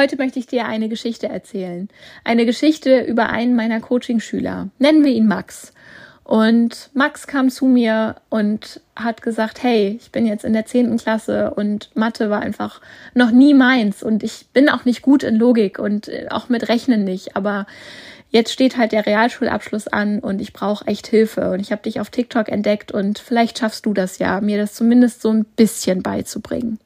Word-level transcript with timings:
Heute 0.00 0.16
möchte 0.16 0.38
ich 0.38 0.46
dir 0.46 0.64
eine 0.64 0.88
Geschichte 0.88 1.28
erzählen. 1.28 1.90
Eine 2.24 2.46
Geschichte 2.46 3.00
über 3.00 3.28
einen 3.28 3.54
meiner 3.54 3.80
Coaching-Schüler. 3.80 4.70
Nennen 4.78 5.04
wir 5.04 5.12
ihn 5.12 5.26
Max. 5.26 5.74
Und 6.24 6.88
Max 6.94 7.26
kam 7.26 7.50
zu 7.50 7.66
mir 7.66 8.16
und 8.30 8.80
hat 8.96 9.20
gesagt, 9.20 9.62
hey, 9.62 9.98
ich 10.00 10.10
bin 10.10 10.24
jetzt 10.24 10.46
in 10.46 10.54
der 10.54 10.64
zehnten 10.64 10.96
Klasse 10.96 11.50
und 11.50 11.90
Mathe 11.94 12.30
war 12.30 12.40
einfach 12.40 12.80
noch 13.12 13.30
nie 13.30 13.52
meins 13.52 14.02
und 14.02 14.22
ich 14.22 14.46
bin 14.54 14.70
auch 14.70 14.86
nicht 14.86 15.02
gut 15.02 15.22
in 15.22 15.36
Logik 15.36 15.78
und 15.78 16.08
äh, 16.08 16.28
auch 16.30 16.48
mit 16.48 16.70
Rechnen 16.70 17.04
nicht, 17.04 17.36
aber 17.36 17.66
jetzt 18.30 18.54
steht 18.54 18.78
halt 18.78 18.92
der 18.92 19.04
Realschulabschluss 19.04 19.86
an 19.86 20.20
und 20.20 20.40
ich 20.40 20.54
brauche 20.54 20.86
echt 20.86 21.08
Hilfe 21.08 21.50
und 21.50 21.60
ich 21.60 21.72
habe 21.72 21.82
dich 21.82 22.00
auf 22.00 22.08
TikTok 22.08 22.48
entdeckt 22.48 22.90
und 22.90 23.18
vielleicht 23.18 23.58
schaffst 23.58 23.84
du 23.84 23.92
das 23.92 24.18
ja, 24.18 24.40
mir 24.40 24.56
das 24.56 24.72
zumindest 24.72 25.20
so 25.20 25.30
ein 25.30 25.44
bisschen 25.44 26.02
beizubringen. 26.02 26.78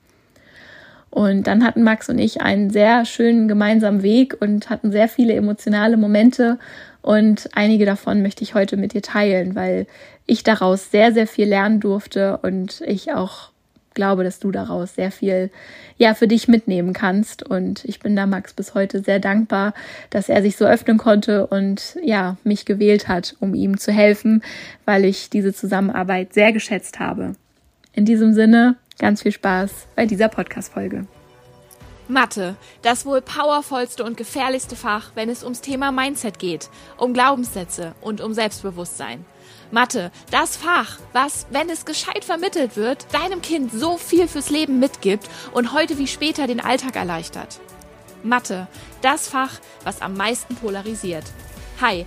Und 1.15 1.47
dann 1.47 1.63
hatten 1.63 1.85
Max 1.85 2.09
und 2.09 2.19
ich 2.19 2.43
einen 2.43 2.71
sehr 2.71 3.05
schönen 3.05 3.47
gemeinsamen 3.47 4.03
Weg 4.03 4.37
und 4.41 4.69
hatten 4.69 4.91
sehr 4.91 5.09
viele 5.09 5.35
emotionale 5.35 5.97
Momente. 5.97 6.59
Und 7.03 7.51
einige 7.55 7.87
davon 7.87 8.21
möchte 8.21 8.43
ich 8.43 8.57
heute 8.57 8.77
mit 8.77 8.95
dir 8.95 9.03
teilen, 9.03 9.55
weil 9.55 9.87
ich 10.27 10.43
daraus 10.43 10.91
sehr, 10.91 11.13
sehr 11.13 11.29
viel 11.29 11.47
lernen 11.47 11.79
durfte 11.79 12.39
und 12.39 12.81
ich 12.81 13.13
auch 13.13 13.51
glaube, 13.95 14.25
dass 14.25 14.41
du 14.41 14.51
daraus 14.51 14.97
sehr 14.97 15.13
viel 15.13 15.51
ja 15.99 16.15
für 16.15 16.27
dich 16.27 16.49
mitnehmen 16.49 16.93
kannst 16.93 17.45
und 17.45 17.85
ich 17.85 18.01
bin 18.01 18.17
da 18.17 18.27
Max 18.27 18.53
bis 18.53 18.75
heute 18.75 19.01
sehr 19.01 19.21
dankbar, 19.21 19.73
dass 20.11 20.29
er 20.29 20.43
sich 20.43 20.57
so 20.57 20.65
öffnen 20.65 20.99
konnte 20.99 21.47
und 21.47 21.97
ja, 22.03 22.39
mich 22.43 22.65
gewählt 22.65 23.07
hat, 23.07 23.37
um 23.39 23.55
ihm 23.55 23.79
zu 23.79 23.93
helfen, 23.93 24.43
weil 24.85 25.05
ich 25.05 25.31
diese 25.31 25.55
Zusammenarbeit 25.55 26.35
sehr 26.35 26.53
geschätzt 26.53 26.99
habe. 26.99 27.35
In 27.93 28.05
diesem 28.05 28.33
Sinne, 28.33 28.75
Ganz 28.99 29.23
viel 29.23 29.33
Spaß 29.33 29.71
bei 29.97 30.07
dieser 30.07 30.29
Podcast-Folge. 30.29 31.07
Mathe, 32.07 32.57
das 32.83 33.07
wohl 33.07 33.23
powervollste 33.23 34.05
und 34.05 34.17
gefährlichste 34.17 34.77
Fach, 34.77 35.13
wenn 35.15 35.31
es 35.31 35.43
ums 35.43 35.63
Thema 35.63 35.91
Mindset 35.91 36.39
geht, 36.39 36.69
um 36.99 37.15
Glaubenssätze 37.15 37.95
und 38.03 38.21
um 38.21 38.35
Selbstbewusstsein. 38.35 39.25
Mathe, 39.71 40.13
das 40.31 40.57
Fach, 40.57 40.99
was, 41.13 41.47
wenn 41.51 41.71
es 41.71 41.87
gescheit 41.87 42.25
vermittelt 42.25 42.77
wird, 42.77 43.07
deinem 43.13 43.41
Kind 43.41 43.73
so 43.73 43.97
viel 43.97 44.29
fürs 44.29 44.51
Leben 44.51 44.79
mitgibt 44.79 45.29
und 45.53 45.73
heute 45.73 45.99
wie 45.99 46.07
später 46.07 46.47
den 46.47 46.61
Alltag 46.61 46.95
erleichtert. 46.95 47.59
Mathe, 48.23 48.69
das 49.01 49.29
Fach, 49.29 49.59
was 49.83 50.03
am 50.03 50.15
meisten 50.15 50.57
polarisiert. 50.57 51.25
Hi, 51.81 52.07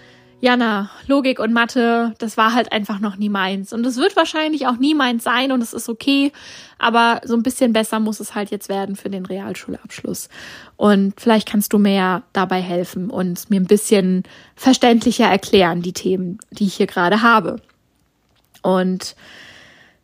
Jana, 0.41 0.89
Logik 1.05 1.39
und 1.39 1.53
Mathe, 1.53 2.15
das 2.17 2.35
war 2.35 2.53
halt 2.53 2.71
einfach 2.71 2.99
noch 2.99 3.15
nie 3.15 3.29
meins. 3.29 3.73
Und 3.73 3.85
es 3.85 3.97
wird 3.97 4.15
wahrscheinlich 4.15 4.65
auch 4.65 4.77
nie 4.77 4.95
meins 4.95 5.23
sein 5.23 5.51
und 5.51 5.61
es 5.61 5.71
ist 5.71 5.87
okay. 5.87 6.31
Aber 6.79 7.21
so 7.23 7.35
ein 7.35 7.43
bisschen 7.43 7.73
besser 7.73 7.99
muss 7.99 8.19
es 8.19 8.33
halt 8.33 8.49
jetzt 8.49 8.67
werden 8.67 8.95
für 8.95 9.11
den 9.11 9.27
Realschulabschluss. 9.27 10.29
Und 10.77 11.13
vielleicht 11.21 11.47
kannst 11.47 11.73
du 11.73 11.77
mir 11.77 11.93
ja 11.93 12.23
dabei 12.33 12.59
helfen 12.59 13.11
und 13.11 13.51
mir 13.51 13.61
ein 13.61 13.67
bisschen 13.67 14.23
verständlicher 14.55 15.27
erklären, 15.27 15.83
die 15.83 15.93
Themen, 15.93 16.39
die 16.49 16.65
ich 16.65 16.73
hier 16.73 16.87
gerade 16.87 17.21
habe. 17.21 17.57
Und 18.63 19.15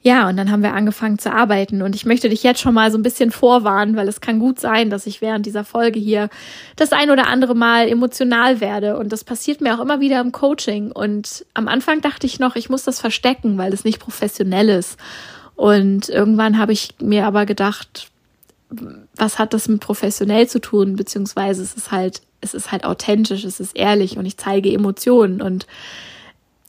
ja, 0.07 0.29
und 0.29 0.37
dann 0.37 0.49
haben 0.49 0.63
wir 0.63 0.73
angefangen 0.73 1.19
zu 1.19 1.33
arbeiten. 1.33 1.81
Und 1.81 1.93
ich 1.93 2.05
möchte 2.05 2.29
dich 2.29 2.41
jetzt 2.41 2.61
schon 2.61 2.73
mal 2.73 2.89
so 2.93 2.97
ein 2.97 3.03
bisschen 3.03 3.29
vorwarnen, 3.29 3.97
weil 3.97 4.07
es 4.07 4.21
kann 4.21 4.39
gut 4.39 4.57
sein, 4.57 4.89
dass 4.89 5.05
ich 5.05 5.19
während 5.19 5.45
dieser 5.45 5.65
Folge 5.65 5.99
hier 5.99 6.29
das 6.77 6.93
ein 6.93 7.11
oder 7.11 7.27
andere 7.27 7.55
Mal 7.55 7.89
emotional 7.89 8.61
werde. 8.61 8.97
Und 8.97 9.11
das 9.11 9.25
passiert 9.25 9.59
mir 9.59 9.75
auch 9.75 9.81
immer 9.81 9.99
wieder 9.99 10.21
im 10.21 10.31
Coaching. 10.31 10.93
Und 10.93 11.45
am 11.53 11.67
Anfang 11.67 11.99
dachte 11.99 12.25
ich 12.25 12.39
noch, 12.39 12.55
ich 12.55 12.69
muss 12.69 12.85
das 12.85 13.01
verstecken, 13.01 13.57
weil 13.57 13.73
es 13.73 13.83
nicht 13.83 13.99
professionell 13.99 14.69
ist. 14.69 14.97
Und 15.57 16.07
irgendwann 16.07 16.57
habe 16.57 16.71
ich 16.71 16.95
mir 17.01 17.25
aber 17.25 17.45
gedacht, 17.45 18.07
was 19.17 19.39
hat 19.39 19.53
das 19.53 19.67
mit 19.67 19.81
professionell 19.81 20.47
zu 20.47 20.61
tun, 20.61 20.95
beziehungsweise 20.95 21.61
es 21.61 21.73
ist 21.73 21.91
halt, 21.91 22.21
es 22.39 22.53
ist 22.53 22.71
halt 22.71 22.85
authentisch, 22.85 23.43
es 23.43 23.59
ist 23.59 23.75
ehrlich 23.75 24.17
und 24.17 24.25
ich 24.25 24.37
zeige 24.37 24.71
Emotionen. 24.71 25.41
Und 25.41 25.67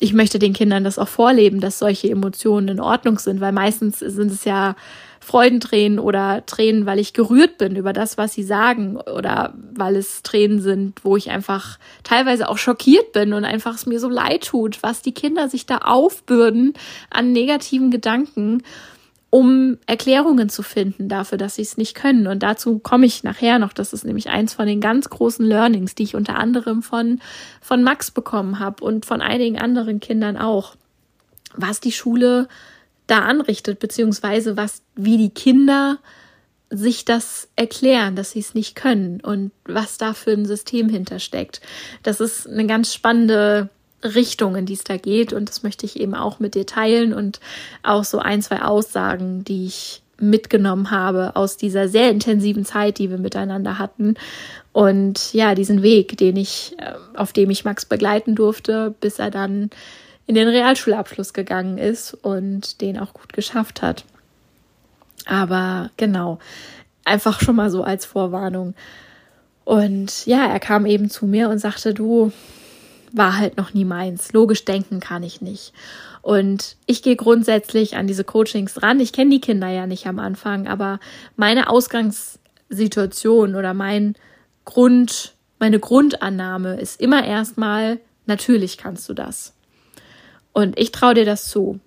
ich 0.00 0.12
möchte 0.12 0.38
den 0.38 0.52
Kindern 0.52 0.84
das 0.84 0.98
auch 0.98 1.08
vorleben, 1.08 1.60
dass 1.60 1.78
solche 1.78 2.10
Emotionen 2.10 2.68
in 2.68 2.80
Ordnung 2.80 3.18
sind, 3.18 3.40
weil 3.40 3.52
meistens 3.52 3.98
sind 3.98 4.30
es 4.30 4.44
ja 4.44 4.76
Freudentränen 5.20 5.98
oder 5.98 6.46
Tränen, 6.46 6.86
weil 6.86 6.98
ich 6.98 7.12
gerührt 7.12 7.58
bin 7.58 7.76
über 7.76 7.92
das, 7.92 8.16
was 8.16 8.32
sie 8.32 8.44
sagen 8.44 8.96
oder 8.96 9.52
weil 9.74 9.96
es 9.96 10.22
Tränen 10.22 10.60
sind, 10.60 11.04
wo 11.04 11.16
ich 11.16 11.30
einfach 11.30 11.78
teilweise 12.02 12.48
auch 12.48 12.58
schockiert 12.58 13.12
bin 13.12 13.32
und 13.32 13.44
einfach 13.44 13.74
es 13.74 13.86
mir 13.86 14.00
so 14.00 14.08
leid 14.08 14.46
tut, 14.46 14.82
was 14.82 15.02
die 15.02 15.12
Kinder 15.12 15.48
sich 15.48 15.66
da 15.66 15.78
aufbürden 15.78 16.74
an 17.10 17.32
negativen 17.32 17.90
Gedanken 17.90 18.62
um 19.30 19.76
Erklärungen 19.86 20.48
zu 20.48 20.62
finden 20.62 21.08
dafür, 21.08 21.36
dass 21.36 21.56
sie 21.56 21.62
es 21.62 21.76
nicht 21.76 21.94
können. 21.94 22.26
Und 22.26 22.42
dazu 22.42 22.78
komme 22.78 23.06
ich 23.06 23.24
nachher 23.24 23.58
noch. 23.58 23.72
Das 23.72 23.92
ist 23.92 24.04
nämlich 24.04 24.30
eins 24.30 24.54
von 24.54 24.66
den 24.66 24.80
ganz 24.80 25.10
großen 25.10 25.44
Learnings, 25.44 25.94
die 25.94 26.04
ich 26.04 26.14
unter 26.14 26.36
anderem 26.36 26.82
von, 26.82 27.20
von 27.60 27.82
Max 27.82 28.10
bekommen 28.10 28.58
habe 28.58 28.82
und 28.82 29.04
von 29.04 29.20
einigen 29.20 29.58
anderen 29.58 30.00
Kindern 30.00 30.38
auch. 30.38 30.76
Was 31.54 31.80
die 31.80 31.92
Schule 31.92 32.48
da 33.06 33.20
anrichtet, 33.20 33.78
beziehungsweise 33.80 34.56
was, 34.56 34.82
wie 34.94 35.18
die 35.18 35.30
Kinder 35.30 35.98
sich 36.70 37.04
das 37.04 37.48
erklären, 37.56 38.16
dass 38.16 38.32
sie 38.32 38.40
es 38.40 38.54
nicht 38.54 38.74
können 38.74 39.20
und 39.20 39.52
was 39.64 39.96
da 39.96 40.12
für 40.12 40.32
ein 40.32 40.44
System 40.44 40.88
hintersteckt. 40.88 41.60
Das 42.02 42.20
ist 42.20 42.46
eine 42.46 42.66
ganz 42.66 42.92
spannende 42.92 43.70
Richtung, 44.02 44.56
in 44.56 44.66
die 44.66 44.74
es 44.74 44.84
da 44.84 44.96
geht. 44.96 45.32
Und 45.32 45.48
das 45.48 45.62
möchte 45.62 45.86
ich 45.86 45.98
eben 45.98 46.14
auch 46.14 46.40
mit 46.40 46.54
dir 46.54 46.66
teilen 46.66 47.12
und 47.12 47.40
auch 47.82 48.04
so 48.04 48.18
ein, 48.18 48.42
zwei 48.42 48.62
Aussagen, 48.62 49.44
die 49.44 49.66
ich 49.66 50.02
mitgenommen 50.20 50.90
habe 50.90 51.36
aus 51.36 51.56
dieser 51.56 51.88
sehr 51.88 52.10
intensiven 52.10 52.64
Zeit, 52.64 52.98
die 52.98 53.10
wir 53.10 53.18
miteinander 53.18 53.78
hatten. 53.78 54.14
Und 54.72 55.32
ja, 55.32 55.54
diesen 55.54 55.82
Weg, 55.82 56.16
den 56.16 56.36
ich, 56.36 56.76
äh, 56.78 56.94
auf 57.16 57.32
dem 57.32 57.50
ich 57.50 57.64
Max 57.64 57.84
begleiten 57.84 58.34
durfte, 58.34 58.94
bis 59.00 59.18
er 59.18 59.30
dann 59.30 59.70
in 60.26 60.34
den 60.34 60.48
Realschulabschluss 60.48 61.32
gegangen 61.32 61.78
ist 61.78 62.14
und 62.14 62.80
den 62.80 62.98
auch 62.98 63.14
gut 63.14 63.32
geschafft 63.32 63.80
hat. 63.80 64.04
Aber 65.26 65.90
genau, 65.96 66.38
einfach 67.04 67.40
schon 67.40 67.56
mal 67.56 67.70
so 67.70 67.82
als 67.82 68.04
Vorwarnung. 68.04 68.74
Und 69.64 70.26
ja, 70.26 70.46
er 70.46 70.60
kam 70.60 70.86
eben 70.86 71.10
zu 71.10 71.26
mir 71.26 71.48
und 71.48 71.58
sagte, 71.58 71.94
du, 71.94 72.32
war 73.12 73.36
halt 73.38 73.56
noch 73.56 73.74
nie 73.74 73.84
meins. 73.84 74.32
Logisch 74.32 74.64
denken 74.64 75.00
kann 75.00 75.22
ich 75.22 75.40
nicht. 75.40 75.72
Und 76.22 76.76
ich 76.86 77.02
gehe 77.02 77.16
grundsätzlich 77.16 77.96
an 77.96 78.06
diese 78.06 78.24
Coachings 78.24 78.82
ran. 78.82 79.00
Ich 79.00 79.12
kenne 79.12 79.30
die 79.30 79.40
Kinder 79.40 79.68
ja 79.68 79.86
nicht 79.86 80.06
am 80.06 80.18
Anfang, 80.18 80.66
aber 80.66 81.00
meine 81.36 81.70
Ausgangssituation 81.70 83.54
oder 83.54 83.74
mein 83.74 84.14
Grund, 84.64 85.34
meine 85.58 85.80
Grundannahme 85.80 86.80
ist 86.80 87.00
immer 87.00 87.24
erstmal, 87.24 87.98
natürlich 88.26 88.76
kannst 88.76 89.08
du 89.08 89.14
das. 89.14 89.54
Und 90.52 90.78
ich 90.78 90.92
traue 90.92 91.14
dir 91.14 91.24
das 91.24 91.48
zu. 91.48 91.80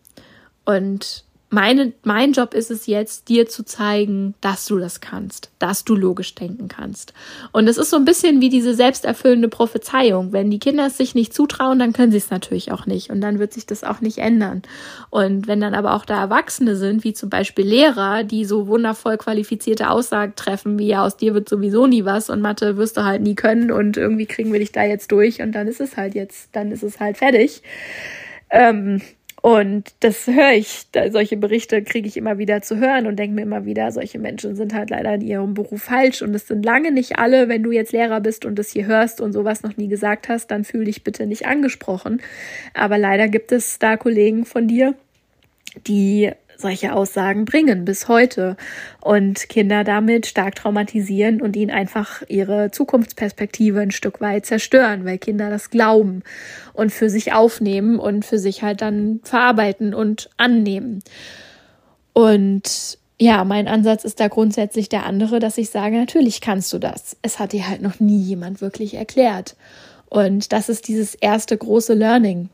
Und 0.66 1.26
meine, 1.52 1.92
mein 2.04 2.32
Job 2.32 2.54
ist 2.54 2.72
es 2.72 2.88
jetzt, 2.88 3.28
dir 3.28 3.48
zu 3.48 3.64
zeigen, 3.64 4.34
dass 4.40 4.66
du 4.66 4.80
das 4.80 5.02
kannst, 5.02 5.52
dass 5.60 5.84
du 5.84 5.96
logisch 5.96 6.34
denken 6.34 6.70
kannst. 6.70 7.14
Und 7.52 7.68
es 7.68 7.78
ist 7.78 7.90
so 7.90 7.98
ein 7.98 8.06
bisschen 8.06 8.40
wie 8.40 8.50
diese 8.50 8.74
selbsterfüllende 8.74 9.50
Prophezeiung. 9.50 10.32
Wenn 10.32 10.50
die 10.50 10.60
Kinder 10.60 10.88
es 10.88 10.98
sich 10.98 11.14
nicht 11.14 11.34
zutrauen, 11.34 11.78
dann 11.78 11.92
können 11.92 12.12
sie 12.12 12.18
es 12.18 12.32
natürlich 12.32 12.72
auch 12.72 12.86
nicht. 12.86 13.10
Und 13.10 13.20
dann 13.20 13.38
wird 13.38 13.54
sich 13.54 13.66
das 13.66 13.84
auch 13.84 14.00
nicht 14.00 14.20
ändern. 14.20 14.62
Und 15.10 15.48
wenn 15.48 15.60
dann 15.60 15.76
aber 15.76 15.94
auch 15.94 16.06
da 16.06 16.22
Erwachsene 16.22 16.78
sind, 16.78 17.04
wie 17.04 17.14
zum 17.14 17.30
Beispiel 17.30 17.66
Lehrer, 17.66 18.24
die 18.24 18.46
so 18.46 18.68
wundervoll 18.68 19.18
qualifizierte 19.18 19.90
Aussagen 19.90 20.34
treffen, 20.36 20.80
wie 20.80 20.88
ja, 20.88 21.04
aus 21.06 21.18
dir 21.18 21.34
wird 21.34 21.50
sowieso 21.50 21.86
nie 21.86 22.06
was 22.06 22.30
und 22.30 22.42
Mathe 22.42 22.78
wirst 22.78 22.96
du 22.96 23.04
halt 23.04 23.22
nie 23.22 23.36
können 23.36 23.72
und 23.72 23.98
irgendwie 23.98 24.26
kriegen 24.26 24.54
wir 24.54 24.60
dich 24.60 24.72
da 24.72 24.84
jetzt 24.84 25.12
durch 25.12 25.42
und 25.42 25.52
dann 25.52 25.68
ist 25.68 25.82
es 25.82 25.98
halt 25.98 26.16
jetzt, 26.16 26.50
dann 26.54 26.72
ist 26.72 26.84
es 26.84 27.00
halt 27.00 27.18
fertig. 27.18 27.62
Ähm, 28.50 29.02
und 29.42 29.96
das 30.02 30.28
höre 30.28 30.52
ich, 30.52 30.86
solche 31.10 31.36
Berichte 31.36 31.82
kriege 31.84 32.08
ich 32.08 32.16
immer 32.16 32.38
wieder 32.38 32.62
zu 32.62 32.78
hören 32.78 33.08
und 33.08 33.18
denke 33.18 33.34
mir 33.34 33.42
immer 33.42 33.66
wieder, 33.66 33.92
solche 33.92 34.20
Menschen 34.20 34.56
sind 34.56 34.74
halt 34.76 34.92
leider 34.92 35.16
in 35.16 35.22
ihrem 35.22 35.56
Beruf 35.56 35.82
falsch. 35.82 36.22
Und 36.22 36.36
es 36.36 36.48
sind 36.48 36.64
lange 36.64 36.92
nicht 36.92 37.18
alle, 37.18 37.50
wenn 37.50 37.64
du 37.64 37.72
jetzt 37.72 37.92
Lehrer 37.92 38.22
bist 38.22 38.46
und 38.46 38.60
das 38.60 38.70
hier 38.70 38.86
hörst 38.86 39.20
und 39.20 39.34
sowas 39.34 39.64
noch 39.64 39.78
nie 39.78 39.88
gesagt 39.88 40.30
hast, 40.30 40.52
dann 40.52 40.64
fühl 40.64 40.86
dich 40.86 41.04
bitte 41.04 41.26
nicht 41.26 41.48
angesprochen. 41.48 42.22
Aber 42.76 43.00
leider 43.00 43.28
gibt 43.30 43.52
es 43.52 43.80
da 43.80 43.98
Kollegen 43.98 44.46
von 44.46 44.68
dir, 44.68 44.94
die 45.88 46.32
solche 46.62 46.94
Aussagen 46.94 47.46
bringen 47.46 47.84
bis 47.84 48.08
heute 48.08 48.56
und 49.02 49.50
Kinder 49.50 49.84
damit 49.84 50.28
stark 50.28 50.56
traumatisieren 50.56 51.42
und 51.42 51.56
ihnen 51.56 51.72
einfach 51.72 52.22
ihre 52.28 52.72
Zukunftsperspektive 52.72 53.82
ein 53.82 53.92
Stück 53.92 54.22
weit 54.22 54.46
zerstören, 54.46 55.04
weil 55.04 55.18
Kinder 55.18 55.50
das 55.50 55.70
glauben 55.70 56.24
und 56.74 56.92
für 56.92 57.10
sich 57.10 57.34
aufnehmen 57.34 58.00
und 58.00 58.24
für 58.24 58.40
sich 58.40 58.64
halt 58.64 58.82
dann 58.82 59.20
verarbeiten 59.24 59.94
und 59.94 60.30
annehmen. 60.38 61.04
Und 62.14 62.98
ja, 63.20 63.44
mein 63.44 63.68
Ansatz 63.68 64.04
ist 64.04 64.20
da 64.20 64.30
grundsätzlich 64.30 64.90
der 64.90 65.06
andere, 65.06 65.40
dass 65.40 65.60
ich 65.60 65.70
sage, 65.70 65.98
natürlich 65.98 66.42
kannst 66.42 66.74
du 66.74 66.80
das. 66.80 67.18
Es 67.22 67.38
hat 67.38 67.54
dir 67.54 67.70
halt 67.70 67.82
noch 67.82 68.00
nie 68.00 68.20
jemand 68.20 68.62
wirklich 68.62 68.96
erklärt. 68.96 69.56
Und 70.10 70.52
das 70.52 70.70
ist 70.70 70.88
dieses 70.88 71.14
erste 71.14 71.56
große 71.56 71.94
Learning, 71.94 72.50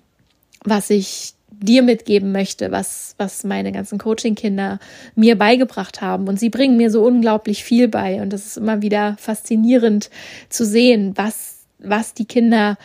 was 0.64 0.90
ich 0.90 1.34
dir 1.50 1.82
mitgeben 1.82 2.32
möchte, 2.32 2.72
was, 2.72 3.16
was 3.18 3.44
meine 3.44 3.72
ganzen 3.72 3.98
Coaching-Kinder 3.98 4.80
mir 5.16 5.38
beigebracht 5.38 6.02
haben. 6.02 6.28
Und 6.28 6.40
sie 6.40 6.50
bringen 6.50 6.78
mir 6.78 6.92
so 6.92 7.04
unglaublich 7.04 7.64
viel 7.64 7.88
bei. 7.88 8.22
Und 8.22 8.32
das 8.32 8.46
ist 8.46 8.58
immer 8.58 8.82
wieder 8.82 9.16
faszinierend 9.20 10.10
zu 10.50 10.66
sehen, 10.66 11.14
was, 11.16 11.66
was 11.80 12.14
die 12.14 12.26
Kinder 12.26 12.78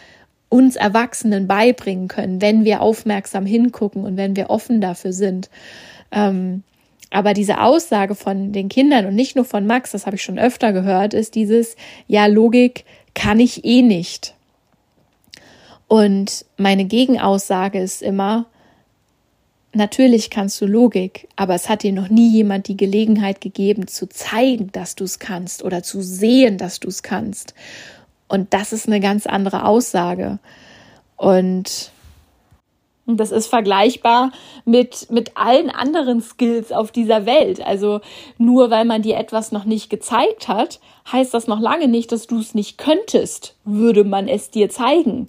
uns 0.49 0.77
Erwachsenen 0.77 1.49
beibringen 1.49 2.09
können, 2.09 2.43
wenn 2.43 2.65
wir 2.65 2.83
aufmerksam 2.83 3.47
hingucken 3.47 4.05
und 4.05 4.17
wenn 4.17 4.37
wir 4.37 4.51
offen 4.51 4.81
dafür 4.81 5.13
sind. 5.13 5.49
Ähm, 6.11 6.63
aber 7.11 7.35
diese 7.35 7.61
Aussage 7.61 8.15
von 8.15 8.53
den 8.53 8.69
Kindern 8.69 9.07
und 9.07 9.15
nicht 9.15 9.37
nur 9.37 9.45
von 9.45 9.67
Max, 9.67 9.93
das 9.93 10.07
habe 10.07 10.17
ich 10.17 10.23
schon 10.23 10.39
öfter 10.39 10.73
gehört, 10.73 11.15
ist 11.15 11.35
dieses, 11.35 11.77
ja, 12.07 12.27
Logik 12.27 12.85
kann 13.15 13.39
ich 13.39 13.65
eh 13.65 13.83
nicht. 13.83 14.35
Und 15.89 16.47
meine 16.57 16.87
Gegenaussage 16.87 17.79
ist 17.79 18.03
immer, 18.03 18.47
natürlich 19.73 20.31
kannst 20.31 20.61
du 20.61 20.67
Logik, 20.67 21.29
aber 21.37 21.55
es 21.55 21.69
hat 21.69 21.83
dir 21.83 21.93
noch 21.93 22.09
nie 22.09 22.31
jemand 22.31 22.69
die 22.69 22.77
Gelegenheit 22.77 23.41
gegeben 23.41 23.87
zu 23.87 24.09
zeigen, 24.09 24.71
dass 24.73 24.95
du 24.95 25.05
es 25.05 25.19
kannst 25.19 25.65
oder 25.65 25.83
zu 25.83 26.03
sehen, 26.03 26.59
dass 26.59 26.81
du 26.81 26.89
es 26.89 27.03
kannst. 27.03 27.55
Und 28.29 28.55
das 28.55 28.73
ist 28.73 28.87
eine 28.87 29.01
ganz 29.01 29.27
andere 29.27 29.67
Aussage. 29.67 30.39
Und 31.17 31.93
das 33.07 33.33
ist 33.33 33.49
vergleichbar 33.49 34.31
mit, 34.65 35.11
mit 35.11 35.37
allen 35.37 35.71
anderen 35.71 36.23
Skills 36.23 36.71
auf 36.73 36.93
dieser 36.93 37.27
Welt. 37.27 37.61
Also 37.61 38.01
nur 38.39 38.71
weil 38.71 38.85
man 38.85 39.03
dir 39.03 39.17
etwas 39.17 39.53
noch 39.53 39.65
nicht 39.65 39.91
gezeigt 39.91 40.49
hat, 40.49 40.81
heißt 41.11 41.35
das 41.35 41.49
noch 41.49 41.61
lange 41.61 41.89
nicht, 41.89 42.13
dass 42.13 42.27
du 42.27 42.39
es 42.39 42.55
nicht 42.55 42.79
könntest, 42.79 43.57
würde 43.65 44.05
man 44.05 44.29
es 44.29 44.51
dir 44.51 44.71
zeigen. 44.71 45.29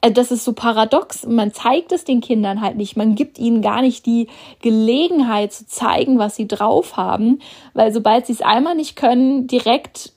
Äh, 0.00 0.12
das 0.12 0.30
ist 0.30 0.44
so 0.44 0.52
paradox. 0.52 1.26
Man 1.26 1.52
zeigt 1.52 1.92
es 1.92 2.04
den 2.04 2.20
Kindern 2.20 2.60
halt 2.60 2.76
nicht. 2.76 2.96
Man 2.96 3.14
gibt 3.14 3.38
ihnen 3.38 3.62
gar 3.62 3.82
nicht 3.82 4.06
die 4.06 4.28
Gelegenheit 4.60 5.52
zu 5.52 5.66
zeigen, 5.66 6.18
was 6.18 6.36
sie 6.36 6.48
drauf 6.48 6.96
haben, 6.96 7.40
weil 7.74 7.92
sobald 7.92 8.26
sie 8.26 8.32
es 8.32 8.42
einmal 8.42 8.74
nicht 8.74 8.96
können, 8.96 9.46
direkt, 9.46 10.12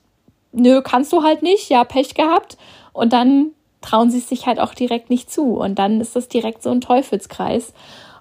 nö, 0.51 0.81
kannst 0.81 1.11
du 1.13 1.23
halt 1.23 1.43
nicht, 1.43 1.69
ja, 1.69 1.83
Pech 1.83 2.15
gehabt. 2.15 2.57
Und 2.93 3.13
dann 3.13 3.51
trauen 3.81 4.11
sie 4.11 4.19
es 4.19 4.29
sich 4.29 4.45
halt 4.45 4.59
auch 4.59 4.73
direkt 4.73 5.09
nicht 5.09 5.31
zu. 5.31 5.55
Und 5.55 5.79
dann 5.79 5.99
ist 5.99 6.15
das 6.15 6.29
direkt 6.29 6.63
so 6.63 6.69
ein 6.69 6.81
Teufelskreis. 6.81 7.73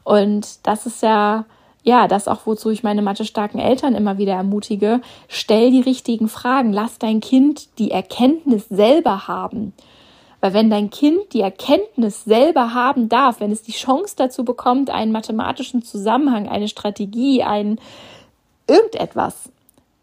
Und 0.05 0.67
das 0.67 0.87
ist 0.87 1.03
ja, 1.03 1.45
ja, 1.85 2.09
das 2.09 2.27
auch, 2.29 2.41
wozu 2.45 2.71
ich 2.71 2.83
meine 2.83 3.03
mathe-starken 3.03 3.61
Eltern 3.61 3.95
immer 3.95 4.19
wieder 4.19 4.35
ermutige. 4.35 5.01
Stell 5.29 5.71
die 5.71 5.81
richtigen 5.81 6.29
Fragen. 6.29 6.73
Lass 6.73 6.99
dein 6.99 7.21
Kind 7.21 7.79
die 7.79 7.93
Erkenntnis 7.93 8.69
selber 8.69 9.29
haben. 9.29 9.73
Weil 10.43 10.55
wenn 10.55 10.71
dein 10.71 10.91
Kind 10.91 11.33
die 11.33 11.41
Erkenntnis 11.41 12.25
selber 12.25 12.75
haben 12.75 13.09
darf, 13.09 13.39
wenn 13.39 13.53
es 13.53 13.63
die 13.63 13.71
Chance 13.73 14.17
dazu 14.17 14.45
bekommt, 14.45 14.91
einen 14.91 15.13
mathematischen 15.13 15.83
Zusammenhang, 15.83 16.49
eine 16.49 16.67
Strategie, 16.67 17.45
ein 17.45 17.79
irgendetwas 18.67 19.51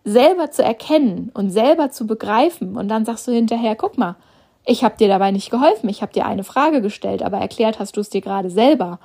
selber 0.06 0.50
zu 0.50 0.64
erkennen 0.64 1.30
und 1.34 1.52
selber 1.52 1.92
zu 1.92 2.08
begreifen 2.08 2.78
und 2.78 2.88
dann 2.88 3.04
sagst 3.04 3.28
du 3.28 3.34
hinterher, 3.34 3.76
guck 3.76 3.98
mal, 3.98 4.16
ich 4.66 4.86
habe 4.86 4.96
dir 4.96 5.10
dabei 5.10 5.32
nicht 5.32 5.52
geholfen, 5.52 5.90
ich 5.90 6.02
habe 6.02 6.14
dir 6.14 6.26
eine 6.26 6.46
Frage 6.46 6.82
gestellt, 6.82 7.22
aber 7.22 7.40
erklärt 7.40 7.80
hast 7.80 7.98
du 7.98 8.02
es 8.02 8.10
dir 8.10 8.22
gerade 8.22 8.50
selber. 8.50 9.00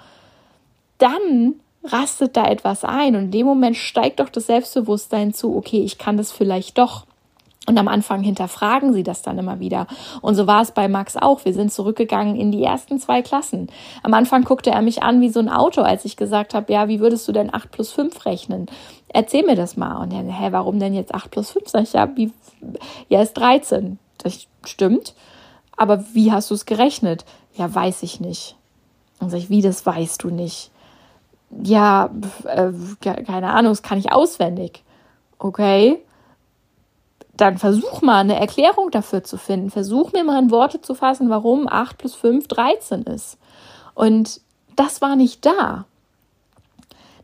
Dann 0.99 1.55
rastet 1.83 2.37
da 2.37 2.47
etwas 2.47 2.85
ein 2.85 3.17
und 3.17 3.25
in 3.25 3.31
dem 3.33 3.47
Moment 3.47 3.77
steigt 3.77 4.21
doch 4.21 4.29
das 4.29 4.47
Selbstbewusstsein 4.47 5.35
zu, 5.35 5.57
okay, 5.57 5.83
ich 5.83 5.99
kann 5.99 6.17
das 6.17 6.31
vielleicht 6.31 6.79
doch. 6.79 7.07
Und 7.67 7.79
am 7.79 7.89
Anfang 7.89 8.23
hinterfragen 8.23 8.93
sie 8.93 9.03
das 9.03 9.23
dann 9.23 9.39
immer 9.39 9.59
wieder. 9.59 9.87
Und 10.21 10.35
so 10.35 10.47
war 10.47 10.61
es 10.61 10.73
bei 10.73 10.87
Max 10.87 11.17
auch. 11.17 11.45
Wir 11.47 11.55
sind 11.55 11.73
zurückgegangen 11.73 12.37
in 12.37 12.53
die 12.53 12.63
ersten 12.63 12.99
zwei 12.99 13.23
Klassen. 13.23 13.69
Am 14.03 14.13
Anfang 14.13 14.45
guckte 14.45 14.71
er 14.71 14.83
mich 14.83 15.03
an 15.03 15.23
wie 15.23 15.31
so 15.31 15.41
ein 15.41 15.49
Auto, 15.49 15.81
als 15.81 16.05
ich 16.05 16.17
gesagt 16.17 16.53
habe, 16.53 16.71
ja, 16.73 16.89
wie 16.89 17.01
würdest 17.01 17.27
du 17.27 17.33
denn 17.33 17.53
8 17.53 17.71
plus 17.71 17.91
5 17.93 18.27
rechnen? 18.27 18.67
Erzähl 19.09 19.47
mir 19.47 19.57
das 19.57 19.79
mal. 19.79 19.97
Und 19.97 20.13
er, 20.13 20.25
hä, 20.25 20.49
warum 20.51 20.79
denn 20.79 20.93
jetzt 20.93 21.15
8 21.15 21.31
plus 21.31 21.51
5? 21.53 21.69
Sag 21.69 21.83
ich, 21.85 21.93
ja, 21.95 22.09
wie, 22.17 22.33
ja, 23.09 23.23
ist 23.23 23.35
13. 23.35 23.99
Das 24.19 24.47
stimmt. 24.65 25.15
Aber 25.77 26.05
wie 26.13 26.33
hast 26.33 26.51
du 26.51 26.55
es 26.55 26.67
gerechnet? 26.67 27.25
Ja, 27.55 27.75
weiß 27.75 28.03
ich 28.03 28.21
nicht. 28.21 28.57
Und 29.21 29.31
sag 29.31 29.39
ich, 29.39 29.49
wie, 29.49 29.63
das 29.63 29.87
weißt 29.87 30.23
du 30.23 30.29
nicht? 30.29 30.71
Ja, 31.63 32.11
äh, 32.45 32.73
keine 33.03 33.53
Ahnung, 33.53 33.73
das 33.73 33.83
kann 33.83 33.99
ich 33.99 34.13
auswendig. 34.13 34.83
Okay 35.39 35.99
dann 37.37 37.59
versuch 37.59 38.03
mal 38.03 38.21
eine 38.21 38.39
Erklärung 38.39 38.91
dafür 38.91 39.25
zu 39.25 39.37
finden. 39.39 39.71
Versuch 39.71 40.13
mir 40.13 40.25
mal 40.25 40.41
in 40.43 40.51
Worte 40.51 40.81
zu 40.81 40.95
fassen, 40.95 41.31
warum 41.31 41.69
8 41.69 41.99
plus 41.99 42.15
5 42.15 42.47
13 42.49 43.03
ist. 43.03 43.39
Und 43.95 44.41
das 44.77 45.01
war 45.01 45.17
nicht 45.17 45.45
da. 45.45 45.87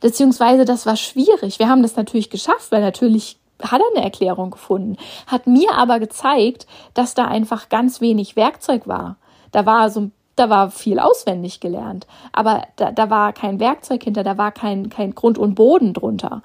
Beziehungsweise 0.00 0.64
das 0.64 0.86
war 0.86 0.96
schwierig. 0.96 1.58
Wir 1.58 1.68
haben 1.68 1.82
das 1.82 1.96
natürlich 1.96 2.30
geschafft, 2.30 2.72
weil 2.72 2.80
natürlich 2.80 3.38
hat 3.62 3.80
er 3.80 3.86
eine 3.94 4.04
Erklärung 4.04 4.50
gefunden. 4.50 4.96
Hat 5.26 5.46
mir 5.46 5.74
aber 5.74 6.00
gezeigt, 6.00 6.66
dass 6.94 7.14
da 7.14 7.26
einfach 7.26 7.68
ganz 7.68 8.00
wenig 8.00 8.34
Werkzeug 8.34 8.88
war. 8.88 9.16
Da 9.52 9.66
war 9.66 9.90
so 9.90 10.10
da 10.36 10.48
war 10.48 10.70
viel 10.70 10.98
auswendig 10.98 11.60
gelernt, 11.60 12.06
aber 12.32 12.66
da, 12.76 12.92
da 12.92 13.10
war 13.10 13.34
kein 13.34 13.60
Werkzeug 13.60 14.02
hinter, 14.02 14.22
da 14.22 14.38
war 14.38 14.52
kein, 14.52 14.88
kein 14.88 15.14
Grund 15.14 15.36
und 15.36 15.54
Boden 15.54 15.92
drunter. 15.92 16.42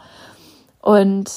Und 0.82 1.32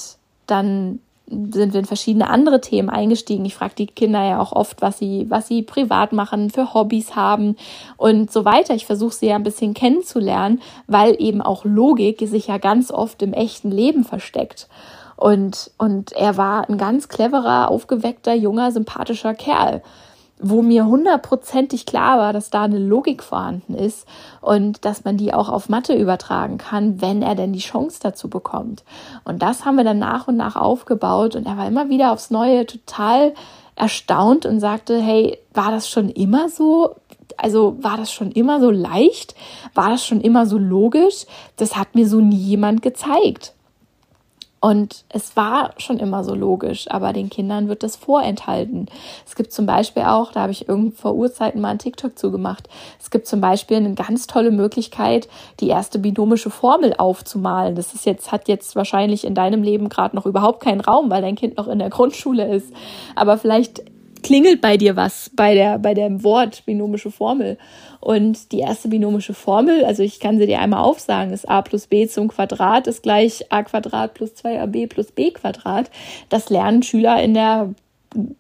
dann 0.46 0.98
sind 1.30 1.72
wir 1.72 1.80
in 1.80 1.86
verschiedene 1.86 2.30
andere 2.30 2.60
Themen 2.60 2.88
eingestiegen. 2.88 3.44
Ich 3.44 3.54
frage 3.54 3.74
die 3.76 3.86
Kinder 3.86 4.24
ja 4.24 4.40
auch 4.40 4.52
oft, 4.52 4.80
was 4.82 4.98
sie, 4.98 5.26
was 5.28 5.48
sie 5.48 5.62
privat 5.62 6.12
machen, 6.12 6.50
für 6.50 6.74
Hobbys 6.74 7.16
haben 7.16 7.56
und 7.96 8.32
so 8.32 8.44
weiter. 8.44 8.74
Ich 8.74 8.86
versuche 8.86 9.14
sie 9.14 9.26
ja 9.26 9.36
ein 9.36 9.42
bisschen 9.42 9.74
kennenzulernen, 9.74 10.60
weil 10.86 11.16
eben 11.18 11.42
auch 11.42 11.64
Logik 11.64 12.20
sich 12.26 12.46
ja 12.46 12.58
ganz 12.58 12.90
oft 12.90 13.22
im 13.22 13.32
echten 13.32 13.70
Leben 13.70 14.04
versteckt. 14.04 14.68
Und, 15.16 15.70
und 15.78 16.12
er 16.12 16.36
war 16.36 16.68
ein 16.68 16.78
ganz 16.78 17.08
cleverer, 17.08 17.70
aufgeweckter, 17.70 18.34
junger, 18.34 18.70
sympathischer 18.70 19.34
Kerl 19.34 19.82
wo 20.40 20.62
mir 20.62 20.86
hundertprozentig 20.86 21.86
klar 21.86 22.18
war, 22.18 22.32
dass 22.32 22.50
da 22.50 22.62
eine 22.62 22.78
Logik 22.78 23.22
vorhanden 23.22 23.74
ist 23.74 24.06
und 24.40 24.84
dass 24.84 25.04
man 25.04 25.16
die 25.16 25.34
auch 25.34 25.48
auf 25.48 25.68
Mathe 25.68 25.94
übertragen 25.94 26.58
kann, 26.58 27.00
wenn 27.00 27.22
er 27.22 27.34
denn 27.34 27.52
die 27.52 27.58
Chance 27.58 27.98
dazu 28.02 28.28
bekommt. 28.28 28.84
Und 29.24 29.42
das 29.42 29.64
haben 29.64 29.76
wir 29.76 29.84
dann 29.84 29.98
nach 29.98 30.28
und 30.28 30.36
nach 30.36 30.56
aufgebaut 30.56 31.34
und 31.34 31.46
er 31.46 31.56
war 31.56 31.66
immer 31.66 31.88
wieder 31.88 32.12
aufs 32.12 32.30
Neue 32.30 32.66
total 32.66 33.34
erstaunt 33.74 34.46
und 34.46 34.60
sagte, 34.60 35.00
hey, 35.00 35.38
war 35.54 35.70
das 35.70 35.88
schon 35.88 36.08
immer 36.08 36.48
so? 36.48 36.96
Also 37.36 37.76
war 37.80 37.96
das 37.96 38.12
schon 38.12 38.32
immer 38.32 38.60
so 38.60 38.70
leicht? 38.70 39.34
War 39.74 39.90
das 39.90 40.04
schon 40.04 40.20
immer 40.20 40.46
so 40.46 40.58
logisch? 40.58 41.26
Das 41.56 41.76
hat 41.76 41.94
mir 41.94 42.08
so 42.08 42.20
nie 42.20 42.36
jemand 42.36 42.82
gezeigt. 42.82 43.54
Und 44.60 45.04
es 45.08 45.36
war 45.36 45.70
schon 45.78 45.98
immer 45.98 46.24
so 46.24 46.34
logisch, 46.34 46.90
aber 46.90 47.12
den 47.12 47.30
Kindern 47.30 47.68
wird 47.68 47.84
das 47.84 47.94
vorenthalten. 47.94 48.86
Es 49.24 49.36
gibt 49.36 49.52
zum 49.52 49.66
Beispiel 49.66 50.02
auch, 50.02 50.32
da 50.32 50.40
habe 50.40 50.52
ich 50.52 50.68
irgend 50.68 50.96
vor 50.96 51.14
Urzeiten 51.14 51.60
mal 51.60 51.68
einen 51.68 51.78
TikTok 51.78 52.18
zugemacht, 52.18 52.68
es 52.98 53.10
gibt 53.10 53.28
zum 53.28 53.40
Beispiel 53.40 53.76
eine 53.76 53.94
ganz 53.94 54.26
tolle 54.26 54.50
Möglichkeit, 54.50 55.28
die 55.60 55.68
erste 55.68 56.00
binomische 56.00 56.50
Formel 56.50 56.94
aufzumalen. 56.98 57.76
Das 57.76 57.94
ist 57.94 58.04
jetzt, 58.04 58.32
hat 58.32 58.48
jetzt 58.48 58.74
wahrscheinlich 58.74 59.24
in 59.24 59.34
deinem 59.34 59.62
Leben 59.62 59.88
gerade 59.88 60.16
noch 60.16 60.26
überhaupt 60.26 60.60
keinen 60.60 60.80
Raum, 60.80 61.08
weil 61.10 61.22
dein 61.22 61.36
Kind 61.36 61.56
noch 61.56 61.68
in 61.68 61.78
der 61.78 61.90
Grundschule 61.90 62.52
ist. 62.52 62.72
Aber 63.14 63.38
vielleicht 63.38 63.82
klingelt 64.22 64.60
bei 64.60 64.76
dir 64.76 64.96
was 64.96 65.30
bei 65.34 65.54
der, 65.54 65.78
bei 65.78 65.94
dem 65.94 66.24
Wort 66.24 66.64
binomische 66.66 67.10
Formel. 67.10 67.58
Und 68.00 68.52
die 68.52 68.60
erste 68.60 68.88
binomische 68.88 69.34
Formel, 69.34 69.84
also 69.84 70.02
ich 70.02 70.20
kann 70.20 70.38
sie 70.38 70.46
dir 70.46 70.60
einmal 70.60 70.82
aufsagen, 70.82 71.32
ist 71.32 71.48
a 71.48 71.62
plus 71.62 71.86
b 71.86 72.06
zum 72.06 72.28
Quadrat 72.28 72.86
ist 72.86 73.02
gleich 73.02 73.50
a 73.50 73.62
Quadrat 73.62 74.14
plus 74.14 74.30
2ab 74.32 74.88
plus 74.88 75.12
b 75.12 75.30
Quadrat. 75.30 75.90
Das 76.28 76.50
lernen 76.50 76.82
Schüler 76.82 77.22
in 77.22 77.34
der 77.34 77.70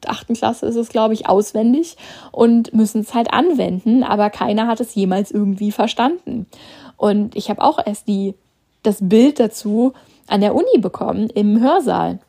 achten 0.06 0.34
Klasse 0.34 0.66
ist 0.66 0.76
es, 0.76 0.88
glaube 0.88 1.14
ich, 1.14 1.28
auswendig 1.28 1.96
und 2.32 2.72
müssen 2.72 3.02
es 3.02 3.14
halt 3.14 3.32
anwenden, 3.32 4.02
aber 4.02 4.30
keiner 4.30 4.66
hat 4.66 4.80
es 4.80 4.94
jemals 4.94 5.30
irgendwie 5.30 5.72
verstanden. 5.72 6.46
Und 6.96 7.36
ich 7.36 7.50
habe 7.50 7.62
auch 7.62 7.78
erst 7.84 8.08
die, 8.08 8.34
das 8.82 8.98
Bild 9.00 9.38
dazu 9.40 9.92
an 10.26 10.40
der 10.40 10.54
Uni 10.54 10.78
bekommen 10.78 11.28
im 11.30 11.60
Hörsaal 11.60 12.20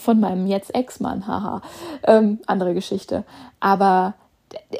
von 0.00 0.20
meinem 0.20 0.46
jetzt 0.46 0.74
Ex-Mann, 0.74 1.26
haha, 1.26 1.62
ähm, 2.06 2.40
andere 2.46 2.74
Geschichte. 2.74 3.24
Aber 3.60 4.14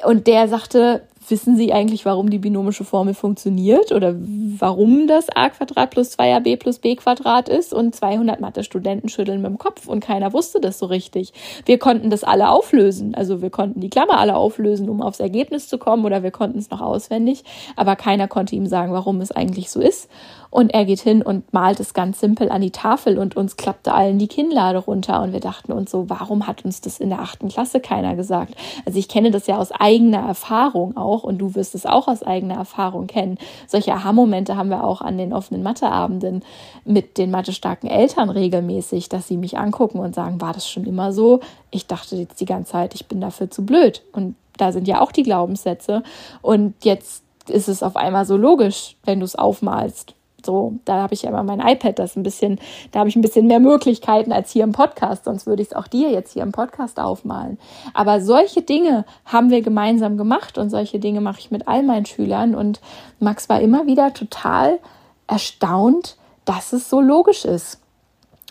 und 0.05 0.27
der 0.27 0.47
sagte, 0.47 1.01
wissen 1.27 1.57
Sie 1.57 1.73
eigentlich, 1.73 2.05
warum 2.05 2.29
die 2.29 2.37
binomische 2.37 2.83
Formel 2.83 3.13
funktioniert 3.13 3.91
oder 3.91 4.15
warum 4.15 5.07
das 5.07 5.29
a 5.29 5.49
Quadrat 5.49 5.89
plus 5.89 6.17
2ab 6.17 6.57
plus 6.57 6.79
b 6.79 6.95
Quadrat 6.95 7.49
ist? 7.49 7.73
Und 7.73 7.95
200 7.95 8.39
Mathe-Studenten 8.39 9.09
schütteln 9.09 9.41
mit 9.41 9.49
dem 9.49 9.57
Kopf 9.57 9.87
und 9.87 10.01
keiner 10.01 10.33
wusste 10.33 10.59
das 10.59 10.79
so 10.79 10.85
richtig. 10.85 11.33
Wir 11.65 11.79
konnten 11.79 12.09
das 12.09 12.23
alle 12.23 12.49
auflösen. 12.49 13.15
Also 13.15 13.41
wir 13.41 13.49
konnten 13.49 13.79
die 13.79 13.89
Klammer 13.89 14.17
alle 14.19 14.35
auflösen, 14.35 14.89
um 14.89 15.01
aufs 15.01 15.19
Ergebnis 15.19 15.67
zu 15.67 15.77
kommen 15.77 16.05
oder 16.05 16.23
wir 16.23 16.31
konnten 16.31 16.59
es 16.59 16.69
noch 16.69 16.81
auswendig. 16.81 17.43
Aber 17.75 17.95
keiner 17.95 18.27
konnte 18.27 18.55
ihm 18.55 18.67
sagen, 18.67 18.93
warum 18.93 19.21
es 19.21 19.31
eigentlich 19.31 19.71
so 19.71 19.81
ist. 19.81 20.09
Und 20.55 20.73
er 20.73 20.85
geht 20.85 21.01
hin 21.01 21.21
und 21.21 21.51
malt 21.51 21.81
es 21.81 21.93
ganz 21.93 22.21
simpel 22.21 22.49
an 22.49 22.61
die 22.61 22.71
Tafel 22.71 23.19
und 23.19 23.35
uns 23.35 23.57
klappte 23.57 23.93
allen 23.93 24.19
die 24.19 24.29
Kinnlade 24.29 24.77
runter. 24.77 25.21
Und 25.21 25.33
wir 25.33 25.41
dachten 25.41 25.73
uns 25.73 25.91
so, 25.91 26.09
warum 26.09 26.47
hat 26.47 26.63
uns 26.63 26.79
das 26.79 26.97
in 26.97 27.09
der 27.09 27.19
achten 27.19 27.49
Klasse 27.49 27.81
keiner 27.81 28.15
gesagt? 28.15 28.55
Also 28.85 28.97
ich 28.97 29.09
kenne 29.09 29.31
das 29.31 29.47
ja 29.47 29.57
aus 29.57 29.73
eigener 29.73 30.19
Erfahrung 30.19 30.95
auch 30.95 31.23
und 31.23 31.39
du 31.39 31.55
wirst 31.55 31.75
es 31.75 31.85
auch 31.85 32.07
aus 32.07 32.23
eigener 32.23 32.55
Erfahrung 32.55 33.07
kennen. 33.07 33.37
Solche 33.67 33.93
Aha-Momente 33.95 34.55
haben 34.55 34.69
wir 34.69 34.85
auch 34.85 35.01
an 35.01 35.17
den 35.17 35.33
offenen 35.33 35.61
Matheabenden 35.61 36.41
mit 36.85 37.17
den 37.17 37.31
mathestarken 37.31 37.89
Eltern 37.89 38.29
regelmäßig, 38.29 39.09
dass 39.09 39.27
sie 39.27 39.35
mich 39.35 39.57
angucken 39.57 39.99
und 39.99 40.15
sagen, 40.15 40.39
war 40.39 40.53
das 40.53 40.69
schon 40.69 40.85
immer 40.85 41.11
so? 41.11 41.41
Ich 41.69 41.85
dachte 41.85 42.15
jetzt 42.15 42.39
die 42.39 42.45
ganze 42.45 42.71
Zeit, 42.71 42.95
ich 42.95 43.07
bin 43.07 43.19
dafür 43.19 43.51
zu 43.51 43.65
blöd. 43.65 44.03
Und 44.13 44.35
da 44.55 44.71
sind 44.71 44.87
ja 44.87 45.01
auch 45.01 45.11
die 45.11 45.23
Glaubenssätze. 45.23 46.01
Und 46.41 46.75
jetzt 46.85 47.25
ist 47.49 47.67
es 47.67 47.83
auf 47.83 47.97
einmal 47.97 48.25
so 48.25 48.37
logisch, 48.37 48.95
wenn 49.03 49.19
du 49.19 49.25
es 49.25 49.35
aufmalst. 49.35 50.14
So, 50.45 50.75
da 50.85 51.01
habe 51.01 51.13
ich 51.13 51.23
ja 51.23 51.29
immer 51.29 51.43
mein 51.43 51.59
iPad, 51.59 51.97
das 51.99 52.15
ein 52.15 52.23
bisschen, 52.23 52.59
da 52.91 52.99
habe 52.99 53.09
ich 53.09 53.15
ein 53.15 53.21
bisschen 53.21 53.47
mehr 53.47 53.59
Möglichkeiten 53.59 54.31
als 54.31 54.51
hier 54.51 54.63
im 54.63 54.71
Podcast, 54.71 55.25
sonst 55.25 55.47
würde 55.47 55.61
ich 55.61 55.69
es 55.69 55.75
auch 55.75 55.87
dir 55.87 56.11
jetzt 56.11 56.33
hier 56.33 56.43
im 56.43 56.51
Podcast 56.51 56.99
aufmalen. 56.99 57.57
Aber 57.93 58.21
solche 58.21 58.61
Dinge 58.61 59.05
haben 59.25 59.49
wir 59.49 59.61
gemeinsam 59.61 60.17
gemacht 60.17 60.57
und 60.57 60.69
solche 60.69 60.99
Dinge 60.99 61.21
mache 61.21 61.39
ich 61.39 61.51
mit 61.51 61.67
all 61.67 61.83
meinen 61.83 62.05
Schülern. 62.05 62.55
Und 62.55 62.81
Max 63.19 63.49
war 63.49 63.61
immer 63.61 63.85
wieder 63.85 64.13
total 64.13 64.79
erstaunt, 65.27 66.17
dass 66.45 66.73
es 66.73 66.89
so 66.89 67.01
logisch 67.01 67.45
ist 67.45 67.79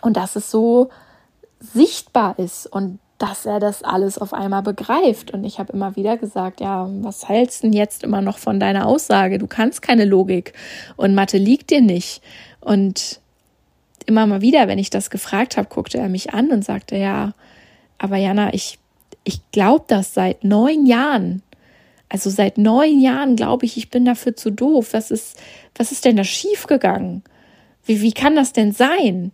und 0.02 0.16
dass 0.16 0.36
es 0.36 0.50
so 0.50 0.88
sichtbar 1.60 2.38
ist. 2.38 2.66
Und 2.66 2.98
dass 3.18 3.46
er 3.46 3.60
das 3.60 3.82
alles 3.82 4.18
auf 4.18 4.32
einmal 4.32 4.62
begreift. 4.62 5.32
Und 5.32 5.44
ich 5.44 5.58
habe 5.58 5.72
immer 5.72 5.96
wieder 5.96 6.16
gesagt, 6.16 6.60
ja, 6.60 6.88
was 7.00 7.28
hältst 7.28 7.62
du 7.62 7.68
denn 7.68 7.72
jetzt 7.72 8.02
immer 8.02 8.20
noch 8.20 8.38
von 8.38 8.58
deiner 8.58 8.86
Aussage? 8.86 9.38
Du 9.38 9.46
kannst 9.46 9.82
keine 9.82 10.04
Logik 10.04 10.52
und 10.96 11.14
Mathe 11.14 11.38
liegt 11.38 11.70
dir 11.70 11.80
nicht. 11.80 12.22
Und 12.60 13.20
immer 14.06 14.26
mal 14.26 14.40
wieder, 14.40 14.68
wenn 14.68 14.78
ich 14.78 14.90
das 14.90 15.10
gefragt 15.10 15.56
habe, 15.56 15.68
guckte 15.68 15.98
er 15.98 16.08
mich 16.08 16.34
an 16.34 16.50
und 16.50 16.64
sagte, 16.64 16.96
ja, 16.96 17.34
aber 17.98 18.16
Jana, 18.16 18.52
ich, 18.52 18.78
ich 19.22 19.40
glaube 19.52 19.84
das 19.88 20.12
seit 20.14 20.44
neun 20.44 20.84
Jahren. 20.84 21.42
Also 22.08 22.30
seit 22.30 22.58
neun 22.58 23.00
Jahren 23.00 23.36
glaube 23.36 23.64
ich, 23.64 23.76
ich 23.76 23.90
bin 23.90 24.04
dafür 24.04 24.36
zu 24.36 24.50
doof. 24.50 24.92
Was 24.92 25.10
ist, 25.10 25.40
was 25.74 25.92
ist 25.92 26.04
denn 26.04 26.16
da 26.16 26.24
schiefgegangen? 26.24 27.22
Wie, 27.84 28.00
wie 28.02 28.12
kann 28.12 28.36
das 28.36 28.52
denn 28.52 28.72
sein? 28.72 29.32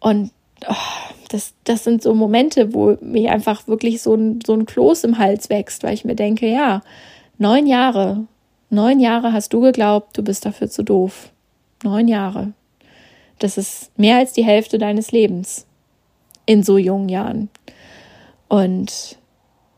Und 0.00 0.30
oh, 0.66 1.07
das, 1.28 1.54
das 1.64 1.84
sind 1.84 2.02
so 2.02 2.14
Momente, 2.14 2.74
wo 2.74 2.96
mir 3.00 3.32
einfach 3.32 3.68
wirklich 3.68 4.02
so 4.02 4.14
ein, 4.14 4.40
so 4.44 4.54
ein 4.54 4.66
Kloß 4.66 5.04
im 5.04 5.18
Hals 5.18 5.50
wächst, 5.50 5.82
weil 5.82 5.94
ich 5.94 6.04
mir 6.04 6.14
denke, 6.14 6.48
ja, 6.48 6.82
neun 7.38 7.66
Jahre, 7.66 8.26
neun 8.70 8.98
Jahre 9.00 9.32
hast 9.32 9.52
du 9.52 9.60
geglaubt, 9.60 10.16
du 10.16 10.22
bist 10.22 10.44
dafür 10.44 10.68
zu 10.68 10.82
doof. 10.82 11.30
Neun 11.84 12.08
Jahre. 12.08 12.52
Das 13.38 13.56
ist 13.56 13.96
mehr 13.96 14.16
als 14.16 14.32
die 14.32 14.44
Hälfte 14.44 14.78
deines 14.78 15.12
Lebens 15.12 15.66
in 16.46 16.62
so 16.62 16.78
jungen 16.78 17.08
Jahren. 17.08 17.50
Und, 18.48 19.18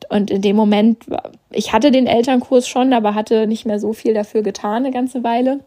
und 0.09 0.31
in 0.31 0.41
dem 0.41 0.57
Moment, 0.57 1.05
ich 1.51 1.73
hatte 1.73 1.91
den 1.91 2.07
Elternkurs 2.07 2.69
schon, 2.69 2.93
aber 2.93 3.15
hatte 3.15 3.47
nicht 3.47 3.67
mehr 3.67 3.81
so 3.81 3.93
viel 3.93 4.15
dafür 4.15 4.43
getan, 4.43 4.85
eine 4.85 4.93
ganze 4.93 5.25
Weile 5.25 5.61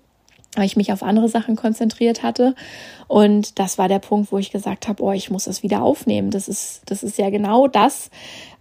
weil 0.56 0.66
ich 0.66 0.76
mich 0.76 0.92
auf 0.94 1.04
andere 1.04 1.30
Sachen 1.30 1.56
konzentriert 1.56 2.24
hatte. 2.24 2.56
Und 3.08 3.60
das 3.60 3.78
war 3.78 3.88
der 3.88 4.00
Punkt, 4.00 4.32
wo 4.32 4.38
ich 4.38 4.52
gesagt 4.52 4.88
habe, 4.88 5.04
oh, 5.04 5.12
ich 5.12 5.32
muss 5.32 5.46
das 5.46 5.64
wieder 5.64 5.82
aufnehmen. 5.82 6.30
Das 6.32 6.48
ist, 6.48 6.82
das 6.86 7.04
ist 7.04 7.18
ja 7.18 7.30
genau 7.30 7.68
das, 7.68 8.10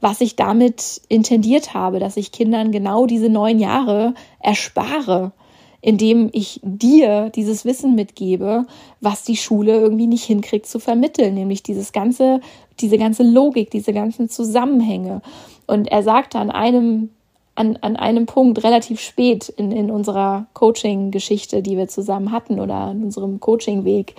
was 0.00 0.20
ich 0.20 0.36
damit 0.36 1.00
intendiert 1.08 1.74
habe, 1.74 1.98
dass 1.98 2.16
ich 2.16 2.32
Kindern 2.32 2.72
genau 2.72 3.06
diese 3.06 3.28
neun 3.28 3.58
Jahre 3.58 4.14
erspare, 4.40 5.32
indem 5.80 6.30
ich 6.32 6.60
dir 6.62 7.30
dieses 7.30 7.64
Wissen 7.64 7.94
mitgebe, 7.94 8.66
was 9.00 9.24
die 9.24 9.36
Schule 9.36 9.78
irgendwie 9.78 10.06
nicht 10.06 10.24
hinkriegt 10.24 10.66
zu 10.66 10.78
vermitteln, 10.78 11.34
nämlich 11.34 11.62
dieses 11.62 11.92
ganze, 11.92 12.40
diese 12.80 12.98
ganze 12.98 13.22
Logik, 13.22 13.70
diese 13.70 13.92
ganzen 13.92 14.28
Zusammenhänge. 14.28 15.22
Und 15.66 15.88
er 15.88 16.02
sagte 16.02 16.38
an 16.38 16.50
einem 16.50 17.10
an, 17.54 17.76
an 17.80 17.96
einem 17.96 18.26
Punkt 18.26 18.64
relativ 18.64 19.00
spät 19.00 19.48
in, 19.48 19.72
in 19.72 19.90
unserer 19.90 20.46
Coaching-Geschichte, 20.54 21.62
die 21.62 21.76
wir 21.76 21.88
zusammen 21.88 22.32
hatten 22.32 22.60
oder 22.60 22.90
in 22.92 23.04
unserem 23.04 23.40
Coaching-Weg. 23.40 24.14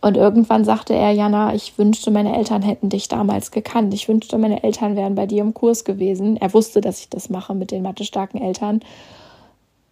Und 0.00 0.16
irgendwann 0.16 0.64
sagte 0.64 0.94
er, 0.94 1.12
Jana, 1.12 1.54
ich 1.54 1.78
wünschte, 1.78 2.10
meine 2.10 2.36
Eltern 2.36 2.62
hätten 2.62 2.88
dich 2.88 3.08
damals 3.08 3.52
gekannt. 3.52 3.94
Ich 3.94 4.08
wünschte, 4.08 4.36
meine 4.36 4.64
Eltern 4.64 4.96
wären 4.96 5.14
bei 5.14 5.26
dir 5.26 5.42
im 5.42 5.54
Kurs 5.54 5.84
gewesen. 5.84 6.36
Er 6.36 6.52
wusste, 6.54 6.80
dass 6.80 7.00
ich 7.00 7.08
das 7.08 7.30
mache 7.30 7.54
mit 7.54 7.70
den 7.70 7.82
mathestarken 7.82 8.40
Eltern 8.40 8.80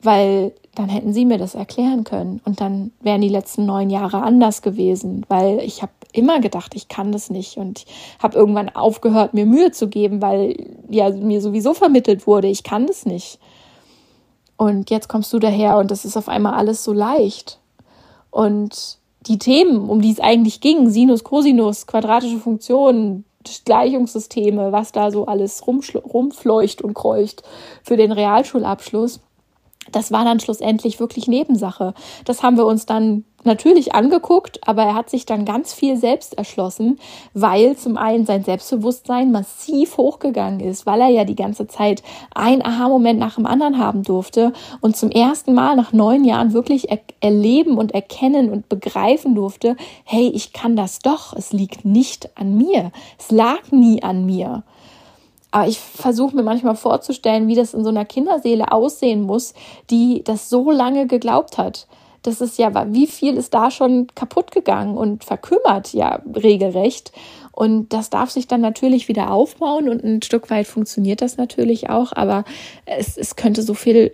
weil 0.03 0.53
dann 0.75 0.89
hätten 0.89 1.13
sie 1.13 1.25
mir 1.25 1.39
das 1.39 1.55
erklären 1.55 2.05
können 2.05 2.41
und 2.45 2.61
dann 2.61 2.93
wären 3.01 3.21
die 3.21 3.29
letzten 3.29 3.67
neun 3.67 3.91
Jahre 3.91 4.23
anders 4.23 4.63
gewesen, 4.63 5.27
weil 5.29 5.59
ich 5.61 5.83
habe 5.83 5.93
immer 6.13 6.41
gedacht, 6.41 6.75
ich 6.75 6.89
kann 6.89 7.13
das 7.13 7.31
nicht 7.31 7.57
und 7.57 7.85
habe 8.23 8.37
irgendwann 8.37 8.69
aufgehört, 8.71 9.35
mir 9.35 9.47
Mühe 9.47 9.73
zu 9.73 9.89
geben, 9.89 10.23
weil 10.23 10.57
ja 10.89 11.11
mir 11.11 11.41
sowieso 11.41 11.75
vermittelt 11.75 12.27
wurde, 12.27 12.49
ich 12.49 12.63
kann 12.63 12.87
das 12.87 13.07
nicht. 13.07 13.39
Und 14.57 14.91
jetzt 14.91 15.09
kommst 15.09 15.33
du 15.33 15.39
daher 15.39 15.79
und 15.79 15.91
das 15.91 16.05
ist 16.05 16.17
auf 16.17 16.29
einmal 16.29 16.55
alles 16.55 16.85
so 16.85 16.93
leicht. 16.93 17.59
Und 18.31 18.99
die 19.23 19.39
Themen, 19.39 19.89
um 19.89 20.01
die 20.01 20.13
es 20.13 20.21
eigentlich 20.21 20.61
ging, 20.61 20.91
Sinus, 20.91 21.25
Cosinus, 21.25 21.87
quadratische 21.87 22.39
Funktionen, 22.39 23.25
Gleichungssysteme, 23.65 24.71
was 24.73 24.93
da 24.93 25.11
so 25.11 25.27
alles 25.27 25.67
rumfleucht 25.67 26.83
und 26.83 26.95
kreucht 26.95 27.43
für 27.83 27.97
den 27.97 28.13
Realschulabschluss, 28.13 29.21
das 29.93 30.13
war 30.13 30.25
dann 30.25 30.41
schlussendlich 30.41 31.01
wirklich 31.01 31.29
Nebensache. 31.29 31.95
Das 32.25 32.43
haben 32.43 32.57
wir 32.57 32.67
uns 32.67 32.87
dann 32.87 33.25
natürlich 33.45 33.95
angeguckt, 33.95 34.61
aber 34.67 34.83
er 34.83 34.95
hat 34.95 35.11
sich 35.11 35.27
dann 35.27 35.45
ganz 35.45 35.73
viel 35.73 35.97
selbst 35.97 36.37
erschlossen, 36.37 36.99
weil 37.33 37.77
zum 37.77 37.97
einen 37.97 38.27
sein 38.27 38.45
Selbstbewusstsein 38.45 39.33
massiv 39.33 39.97
hochgegangen 39.97 40.61
ist, 40.61 40.87
weil 40.87 41.01
er 41.01 41.09
ja 41.09 41.25
die 41.25 41.37
ganze 41.37 41.67
Zeit 41.67 42.03
ein 42.35 42.65
Aha-Moment 42.65 43.19
nach 43.19 43.37
dem 43.37 43.47
anderen 43.47 43.79
haben 43.79 44.03
durfte 44.03 44.53
und 44.81 44.97
zum 44.97 45.11
ersten 45.11 45.55
Mal 45.55 45.77
nach 45.77 45.93
neun 45.93 46.25
Jahren 46.25 46.53
wirklich 46.53 46.91
er 46.91 47.01
erleben 47.21 47.79
und 47.79 47.93
erkennen 47.93 48.51
und 48.51 48.69
begreifen 48.69 49.35
durfte, 49.35 49.77
hey, 50.05 50.31
ich 50.35 50.53
kann 50.53 50.77
das 50.77 51.01
doch, 51.01 51.35
es 51.35 51.53
liegt 51.53 51.85
nicht 51.85 52.37
an 52.37 52.57
mir, 52.57 52.93
es 53.19 53.31
lag 53.31 53.71
nie 53.71 54.03
an 54.03 54.27
mir. 54.27 54.63
Aber 55.51 55.67
ich 55.67 55.79
versuche 55.79 56.37
mir 56.37 56.43
manchmal 56.43 56.77
vorzustellen, 56.77 57.49
wie 57.49 57.55
das 57.55 57.75
in 57.75 57.83
so 57.83 57.91
einer 57.91 58.05
Kinderseele 58.05 58.73
aussehen 58.73 59.23
muss, 59.23 59.55
die 59.91 60.23
das 60.25 60.49
so 60.49 60.71
lange 60.71 61.07
geglaubt 61.07 61.59
hat. 61.59 61.87
Das 62.23 62.41
ist 62.41 62.59
ja, 62.59 62.71
wie 62.93 63.07
viel 63.07 63.37
ist 63.37 63.55
da 63.55 63.71
schon 63.71 64.09
kaputt 64.15 64.53
gegangen 64.53 64.97
und 64.97 65.25
verkümmert, 65.25 65.93
ja, 65.95 66.21
regelrecht. 66.35 67.13
Und 67.53 67.93
das 67.93 68.11
darf 68.11 68.31
sich 68.31 68.47
dann 68.47 68.61
natürlich 68.61 69.09
wieder 69.09 69.31
aufbauen 69.31 69.89
und 69.89 70.05
ein 70.05 70.23
Stück 70.23 70.51
weit 70.51 70.67
funktioniert 70.67 71.23
das 71.23 71.37
natürlich 71.37 71.91
auch, 71.91 72.13
aber 72.13 72.45
es, 72.87 73.17
es 73.17 73.37
könnte 73.37 73.63
so 73.63 73.75
viel 73.75 74.13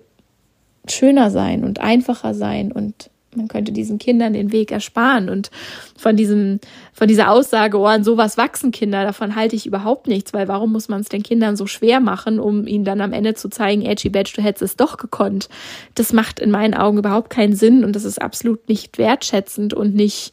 schöner 0.88 1.30
sein 1.30 1.64
und 1.64 1.80
einfacher 1.80 2.34
sein 2.34 2.72
und 2.72 3.10
man 3.36 3.48
könnte 3.48 3.72
diesen 3.72 3.98
Kindern 3.98 4.32
den 4.32 4.52
Weg 4.52 4.72
ersparen. 4.72 5.28
Und 5.28 5.50
von 5.96 6.16
diesem, 6.16 6.60
von 6.92 7.08
dieser 7.08 7.30
Aussage, 7.30 7.78
oh, 7.78 7.86
an 7.86 8.04
sowas 8.04 8.36
wachsen 8.36 8.72
Kinder, 8.72 9.04
davon 9.04 9.36
halte 9.36 9.56
ich 9.56 9.66
überhaupt 9.66 10.06
nichts, 10.06 10.32
weil 10.32 10.48
warum 10.48 10.72
muss 10.72 10.88
man 10.88 11.00
es 11.00 11.08
den 11.08 11.22
Kindern 11.22 11.56
so 11.56 11.66
schwer 11.66 12.00
machen, 12.00 12.38
um 12.40 12.66
ihnen 12.66 12.84
dann 12.84 13.00
am 13.00 13.12
Ende 13.12 13.34
zu 13.34 13.48
zeigen, 13.48 13.82
Edgy 13.82 14.08
Badge, 14.08 14.32
du 14.36 14.42
hättest 14.42 14.62
es 14.62 14.76
doch 14.76 14.96
gekonnt. 14.96 15.48
Das 15.94 16.12
macht 16.12 16.40
in 16.40 16.50
meinen 16.50 16.74
Augen 16.74 16.98
überhaupt 16.98 17.30
keinen 17.30 17.54
Sinn 17.54 17.84
und 17.84 17.94
das 17.94 18.04
ist 18.04 18.20
absolut 18.20 18.68
nicht 18.68 18.98
wertschätzend 18.98 19.74
und 19.74 19.94
nicht 19.94 20.32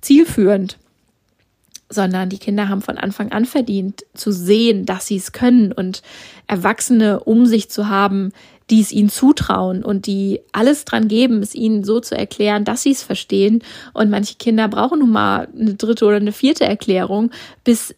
zielführend 0.00 0.78
sondern 1.88 2.28
die 2.28 2.38
Kinder 2.38 2.68
haben 2.68 2.82
von 2.82 2.98
Anfang 2.98 3.30
an 3.32 3.44
verdient 3.44 4.04
zu 4.14 4.32
sehen, 4.32 4.86
dass 4.86 5.06
sie 5.06 5.16
es 5.16 5.32
können 5.32 5.72
und 5.72 6.02
Erwachsene 6.46 7.20
um 7.20 7.46
sich 7.46 7.70
zu 7.70 7.88
haben, 7.88 8.32
die 8.70 8.80
es 8.80 8.92
ihnen 8.92 9.08
zutrauen 9.08 9.84
und 9.84 10.06
die 10.06 10.40
alles 10.52 10.84
dran 10.84 11.08
geben, 11.08 11.42
es 11.42 11.54
ihnen 11.54 11.84
so 11.84 12.00
zu 12.00 12.16
erklären, 12.16 12.64
dass 12.64 12.82
sie 12.82 12.90
es 12.90 13.02
verstehen. 13.02 13.62
Und 13.92 14.10
manche 14.10 14.34
Kinder 14.36 14.68
brauchen 14.68 14.98
nun 14.98 15.12
mal 15.12 15.48
eine 15.56 15.74
dritte 15.74 16.04
oder 16.04 16.16
eine 16.16 16.32
vierte 16.32 16.64
Erklärung, 16.64 17.30
bis, 17.62 17.94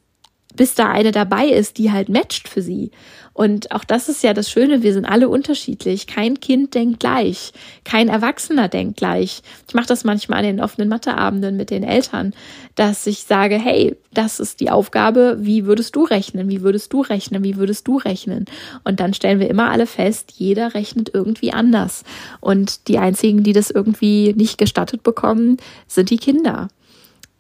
bis 0.55 0.75
da 0.75 0.91
eine 0.91 1.11
dabei 1.11 1.47
ist, 1.47 1.79
die 1.79 1.91
halt 1.91 2.09
matcht 2.11 2.49
für 2.49 2.63
sie. 2.63 2.91
Und 3.39 3.71
auch 3.71 3.85
das 3.85 4.09
ist 4.09 4.25
ja 4.25 4.35
das 4.35 4.51
Schöne, 4.51 4.83
wir 4.83 4.93
sind 4.93 5.05
alle 5.05 5.29
unterschiedlich. 5.29 6.09
Kein 6.09 6.41
Kind 6.41 6.75
denkt 6.75 6.99
gleich, 6.99 7.53
kein 7.85 8.09
Erwachsener 8.09 8.67
denkt 8.67 8.97
gleich. 8.97 9.43
Ich 9.69 9.75
mache 9.75 9.87
das 9.87 10.03
manchmal 10.03 10.41
an 10.41 10.45
den 10.45 10.61
offenen 10.61 10.89
Matheabenden 10.89 11.57
mit 11.57 11.71
den 11.71 11.85
Eltern, 11.85 12.35
dass 12.75 13.07
ich 13.07 13.21
sage, 13.21 13.55
hey, 13.55 13.95
das 14.13 14.41
ist 14.41 14.59
die 14.59 14.71
Aufgabe, 14.71 15.37
wie 15.39 15.67
würdest 15.67 15.95
du 15.95 16.03
rechnen, 16.03 16.49
wie 16.49 16.63
würdest 16.63 16.93
du 16.93 17.01
rechnen, 17.01 17.45
wie 17.45 17.57
würdest 17.59 17.87
du 17.87 17.99
rechnen? 17.99 18.47
Und 18.83 18.99
dann 18.99 19.15
stellen 19.15 19.39
wir 19.39 19.49
immer 19.49 19.71
alle 19.71 19.87
fest, 19.87 20.33
jeder 20.35 20.75
rechnet 20.75 21.13
irgendwie 21.15 21.53
anders. 21.53 22.03
Und 22.41 22.89
die 22.89 22.99
einzigen, 22.99 23.45
die 23.45 23.53
das 23.53 23.71
irgendwie 23.71 24.35
nicht 24.37 24.59
gestattet 24.59 25.05
bekommen, 25.05 25.59
sind 25.87 26.11
die 26.11 26.19
Kinder. 26.19 26.71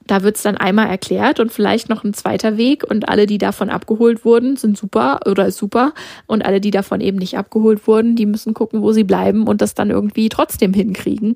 Da 0.09 0.23
wird 0.23 0.37
es 0.37 0.43
dann 0.43 0.57
einmal 0.57 0.89
erklärt 0.89 1.39
und 1.39 1.53
vielleicht 1.53 1.91
noch 1.91 2.03
ein 2.03 2.15
zweiter 2.15 2.57
Weg 2.57 2.83
und 2.83 3.11
alle, 3.11 3.27
die 3.27 3.37
davon 3.37 3.69
abgeholt 3.69 4.25
wurden, 4.25 4.57
sind 4.57 4.77
super 4.77 5.21
oder 5.27 5.47
ist 5.47 5.59
super 5.59 5.93
und 6.27 6.45
alle, 6.45 6.63
die 6.63 6.71
davon 6.71 7.03
eben 7.03 7.19
nicht 7.19 7.37
abgeholt 7.37 7.87
wurden, 7.87 8.17
die 8.17 8.25
müssen 8.25 8.55
gucken, 8.55 8.81
wo 8.81 8.93
sie 8.93 9.05
bleiben 9.05 9.47
und 9.47 9.61
das 9.61 9.75
dann 9.75 9.91
irgendwie 9.91 10.31
trotzdem 10.31 10.73
hinkriegen. 10.73 11.35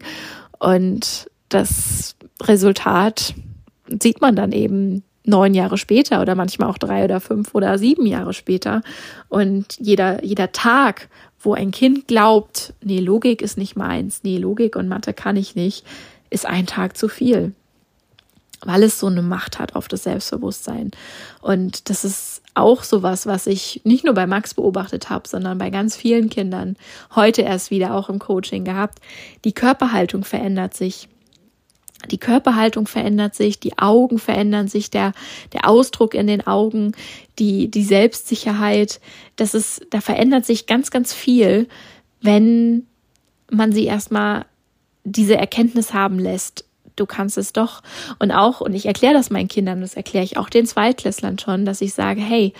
Und 0.58 1.30
das 1.50 2.16
Resultat 2.42 3.34
sieht 4.00 4.22
man 4.22 4.34
dann 4.34 4.52
eben 4.52 5.02
neun 5.24 5.52
Jahre 5.52 5.76
später 5.76 6.22
oder 6.22 6.34
manchmal 6.34 6.70
auch 6.70 6.78
drei 6.78 7.04
oder 7.04 7.20
fünf 7.20 7.54
oder 7.54 7.76
sieben 7.76 8.06
Jahre 8.06 8.32
später. 8.32 8.80
Und 9.28 9.76
jeder, 9.78 10.24
jeder 10.24 10.50
Tag, 10.52 11.10
wo 11.38 11.52
ein 11.52 11.72
Kind 11.72 12.08
glaubt, 12.08 12.72
nee, 12.82 13.00
Logik 13.00 13.42
ist 13.42 13.58
nicht 13.58 13.76
meins, 13.76 14.20
nee, 14.22 14.38
Logik 14.38 14.76
und 14.76 14.88
Mathe 14.88 15.12
kann 15.12 15.36
ich 15.36 15.54
nicht, 15.54 15.84
ist 16.30 16.46
ein 16.46 16.64
Tag 16.64 16.96
zu 16.96 17.08
viel 17.08 17.52
weil 18.64 18.82
es 18.82 18.98
so 18.98 19.06
eine 19.06 19.22
Macht 19.22 19.58
hat 19.58 19.74
auf 19.74 19.88
das 19.88 20.04
Selbstbewusstsein. 20.04 20.90
Und 21.40 21.90
das 21.90 22.04
ist 22.04 22.42
auch 22.54 22.82
sowas, 22.82 23.26
was 23.26 23.46
ich 23.46 23.80
nicht 23.84 24.04
nur 24.04 24.14
bei 24.14 24.26
Max 24.26 24.54
beobachtet 24.54 25.10
habe, 25.10 25.28
sondern 25.28 25.58
bei 25.58 25.70
ganz 25.70 25.96
vielen 25.96 26.28
Kindern 26.28 26.76
heute 27.14 27.42
erst 27.42 27.70
wieder 27.70 27.94
auch 27.94 28.08
im 28.08 28.18
Coaching 28.18 28.64
gehabt. 28.64 28.98
Die 29.44 29.52
Körperhaltung 29.52 30.24
verändert 30.24 30.74
sich. 30.74 31.08
Die 32.10 32.18
Körperhaltung 32.18 32.88
verändert 32.88 33.36
sich, 33.36 33.60
die 33.60 33.78
Augen 33.78 34.18
verändern 34.18 34.66
sich, 34.66 34.90
der, 34.90 35.12
der 35.52 35.68
Ausdruck 35.68 36.14
in 36.14 36.26
den 36.26 36.44
Augen, 36.44 36.92
die, 37.38 37.70
die 37.70 37.84
Selbstsicherheit. 37.84 39.00
Das 39.36 39.54
ist, 39.54 39.86
da 39.90 40.00
verändert 40.00 40.44
sich 40.44 40.66
ganz, 40.66 40.90
ganz 40.90 41.12
viel, 41.12 41.68
wenn 42.20 42.88
man 43.50 43.70
sie 43.70 43.84
erstmal 43.84 44.46
diese 45.04 45.36
Erkenntnis 45.36 45.94
haben 45.94 46.18
lässt, 46.18 46.64
du 46.96 47.06
kannst 47.06 47.38
es 47.38 47.52
doch. 47.52 47.82
Und 48.18 48.30
auch, 48.30 48.60
und 48.60 48.74
ich 48.74 48.86
erkläre 48.86 49.14
das 49.14 49.30
meinen 49.30 49.48
Kindern, 49.48 49.80
das 49.80 49.94
erkläre 49.94 50.24
ich 50.24 50.36
auch 50.36 50.48
den 50.48 50.66
Zweitklässlern 50.66 51.38
schon, 51.38 51.64
dass 51.64 51.80
ich 51.80 51.94
sage, 51.94 52.20
hey, 52.20 52.52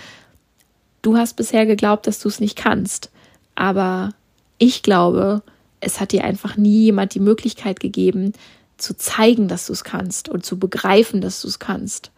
du 1.03 1.17
hast 1.17 1.35
bisher 1.35 1.67
geglaubt, 1.67 2.07
dass 2.07 2.21
du 2.21 2.29
es 2.29 2.41
nicht 2.41 2.57
kannst. 2.57 3.11
Aber 3.55 4.11
ich 4.59 4.83
glaube, 4.83 5.43
es 5.81 6.01
hat 6.01 6.13
dir 6.13 6.25
einfach 6.25 6.57
nie 6.57 6.85
jemand 6.85 7.15
die 7.15 7.21
Möglichkeit 7.21 7.81
gegeben, 7.81 8.33
zu 8.79 8.97
zeigen, 8.97 9.49
dass 9.49 9.67
du 9.67 9.73
es 9.73 9.85
kannst 9.85 10.29
und 10.29 10.45
zu 10.45 10.59
begreifen, 10.59 11.21
dass 11.21 11.43
du 11.43 11.49
es 11.49 11.59
kannst. 11.59 12.11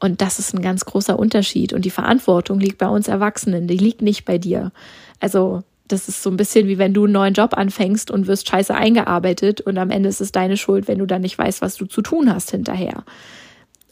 Und 0.00 0.20
das 0.20 0.38
ist 0.38 0.54
ein 0.54 0.62
ganz 0.62 0.84
großer 0.84 1.16
Unterschied. 1.18 1.72
Und 1.72 1.84
die 1.84 1.90
Verantwortung 1.90 2.58
liegt 2.58 2.78
bei 2.78 2.88
uns 2.88 3.06
Erwachsenen, 3.06 3.68
die 3.68 3.76
liegt 3.76 4.02
nicht 4.02 4.24
bei 4.24 4.38
dir. 4.38 4.72
Also 5.20 5.62
das 5.92 6.08
ist 6.08 6.22
so 6.22 6.30
ein 6.30 6.36
bisschen 6.36 6.68
wie 6.68 6.78
wenn 6.78 6.94
du 6.94 7.04
einen 7.04 7.12
neuen 7.12 7.34
Job 7.34 7.56
anfängst 7.56 8.10
und 8.10 8.26
wirst 8.26 8.48
scheiße 8.48 8.74
eingearbeitet 8.74 9.60
und 9.60 9.76
am 9.76 9.90
Ende 9.90 10.08
ist 10.08 10.20
es 10.20 10.32
deine 10.32 10.56
Schuld, 10.56 10.88
wenn 10.88 10.98
du 10.98 11.06
dann 11.06 11.22
nicht 11.22 11.38
weißt, 11.38 11.60
was 11.60 11.76
du 11.76 11.84
zu 11.84 12.00
tun 12.00 12.32
hast 12.32 12.50
hinterher. 12.50 13.04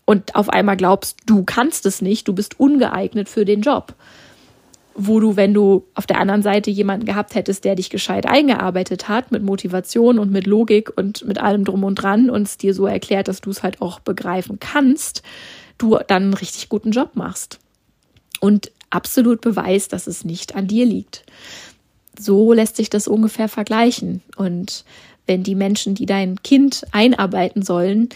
Und 0.06 0.34
auf 0.34 0.48
einmal 0.48 0.76
glaubst, 0.76 1.18
du 1.26 1.44
kannst 1.44 1.86
es 1.86 2.02
nicht, 2.02 2.26
du 2.26 2.32
bist 2.32 2.58
ungeeignet 2.58 3.28
für 3.28 3.44
den 3.44 3.60
Job. 3.60 3.94
Wo 4.94 5.20
du, 5.20 5.36
wenn 5.36 5.54
du 5.54 5.86
auf 5.94 6.06
der 6.06 6.18
anderen 6.18 6.42
Seite 6.42 6.70
jemanden 6.70 7.06
gehabt 7.06 7.34
hättest, 7.34 7.64
der 7.64 7.76
dich 7.76 7.90
gescheit 7.90 8.26
eingearbeitet 8.26 9.08
hat, 9.08 9.30
mit 9.30 9.42
Motivation 9.42 10.18
und 10.18 10.32
mit 10.32 10.46
Logik 10.46 10.90
und 10.96 11.24
mit 11.26 11.38
allem 11.38 11.64
drum 11.64 11.84
und 11.84 11.94
dran 11.94 12.28
und 12.28 12.42
es 12.42 12.58
dir 12.58 12.74
so 12.74 12.86
erklärt, 12.86 13.28
dass 13.28 13.40
du 13.40 13.50
es 13.50 13.62
halt 13.62 13.80
auch 13.80 14.00
begreifen 14.00 14.58
kannst, 14.58 15.22
du 15.78 15.96
dann 16.08 16.24
einen 16.24 16.34
richtig 16.34 16.68
guten 16.68 16.90
Job 16.90 17.10
machst. 17.14 17.60
Und 18.40 18.72
absolut 18.90 19.40
beweist, 19.42 19.92
dass 19.92 20.08
es 20.08 20.24
nicht 20.24 20.56
an 20.56 20.66
dir 20.66 20.86
liegt 20.86 21.24
so 22.20 22.52
lässt 22.52 22.76
sich 22.76 22.90
das 22.90 23.08
ungefähr 23.08 23.48
vergleichen. 23.48 24.22
Und 24.36 24.84
wenn 25.26 25.42
die 25.42 25.54
Menschen, 25.54 25.94
die 25.94 26.06
dein 26.06 26.42
Kind 26.42 26.84
einarbeiten 26.92 27.62
sollen, 27.62 28.08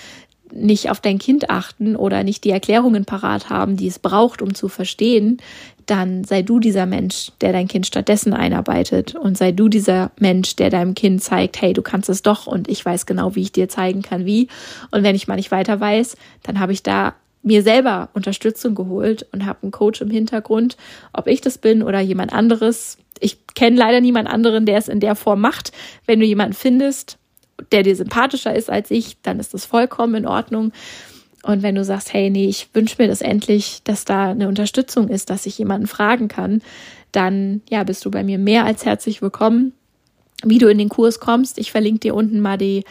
nicht 0.53 0.91
auf 0.91 1.01
dein 1.01 1.19
Kind 1.19 1.51
achten 1.51 1.97
oder 1.97 2.23
nicht 2.23 2.45
die 2.45 2.51
Erklärungen 2.51 3.05
parat 3.05 3.51
haben, 3.51 3.77
die 3.77 3.89
es 3.89 3.99
braucht, 3.99 4.41
um 4.41 4.55
zu 4.55 4.69
verstehen, 4.69 5.39
dann 5.87 6.25
sei 6.25 6.43
du 6.43 6.61
dieser 6.61 6.87
Mensch, 6.87 7.33
der 7.41 7.53
dein 7.53 7.69
Kind 7.69 7.87
stattdessen 7.87 8.33
einarbeitet 8.33 9.15
und 9.15 9.37
sei 9.37 9.53
du 9.53 9.69
dieser 9.69 10.13
Mensch, 10.19 10.57
der 10.57 10.71
deinem 10.71 10.95
Kind 10.95 11.23
zeigt, 11.23 11.61
hey, 11.61 11.73
du 11.73 11.83
kannst 11.83 12.09
es 12.09 12.23
doch 12.23 12.47
und 12.47 12.69
ich 12.69 12.85
weiß 12.85 13.07
genau, 13.07 13.35
wie 13.35 13.43
ich 13.43 13.53
dir 13.53 13.69
zeigen 13.69 14.03
kann, 14.03 14.25
wie. 14.25 14.49
Und 14.91 15.03
wenn 15.03 15.17
ich 15.17 15.29
mal 15.29 15.37
nicht 15.37 15.51
weiter 15.51 15.81
weiß, 15.81 16.17
dann 16.43 16.61
habe 16.61 16.73
ich 16.73 16.83
da 16.83 17.15
mir 17.43 17.63
selber 17.63 18.09
Unterstützung 18.15 18.75
geholt 18.75 19.27
und 19.33 19.45
habe 19.45 19.59
einen 19.63 19.73
Coach 19.73 20.01
im 20.01 20.11
Hintergrund, 20.11 20.77
ob 21.13 21.27
ich 21.27 21.43
das 21.43 21.59
bin 21.59 21.83
oder 21.83 22.01
jemand 22.01 22.33
anderes, 22.33 22.97
ich 23.21 23.47
kenne 23.55 23.77
leider 23.77 24.01
niemand 24.01 24.29
anderen, 24.29 24.67
der 24.67 24.79
es 24.79 24.89
in 24.89 25.01
der 25.01 25.15
Form 25.15 25.41
macht. 25.41 25.73
Wenn 26.07 26.21
du 26.21 26.27
jemanden 26.27 26.55
findest, 26.55 27.19
der 27.73 27.83
dir 27.83 27.97
sympathischer 27.97 28.55
ist 28.55 28.71
als 28.71 28.91
ich, 28.91 29.17
dann 29.23 29.39
ist 29.39 29.55
das 29.55 29.65
vollkommen 29.65 30.15
in 30.15 30.27
Ordnung. 30.27 30.73
Und 31.43 31.63
wenn 31.63 31.75
du 31.75 31.85
sagst, 31.85 32.13
hey, 32.13 32.31
nee, 32.31 32.49
ich 32.49 32.69
wünsche 32.73 32.97
mir 32.99 33.07
das 33.07 33.21
endlich, 33.21 33.81
dass 33.85 34.05
da 34.05 34.31
eine 34.31 34.49
Unterstützung 34.49 35.09
ist, 35.09 35.31
dass 35.31 35.47
ich 35.47 35.59
jemanden 35.59 35.87
fragen 35.87 36.29
kann, 36.29 36.63
dann 37.13 37.61
ja, 37.69 37.85
bist 37.85 38.05
du 38.05 38.11
bei 38.11 38.25
mir 38.25 38.39
mehr 38.39 38.65
als 38.65 38.85
herzlich 38.85 39.21
willkommen. 39.21 39.73
Wie 40.43 40.59
du 40.59 40.69
in 40.69 40.79
den 40.79 40.89
Kurs 40.89 41.21
kommst, 41.21 41.59
ich 41.59 41.71
verlinke 41.71 42.01
dir 42.01 42.15
unten 42.15 42.41
mal 42.41 42.59
die, 42.59 42.85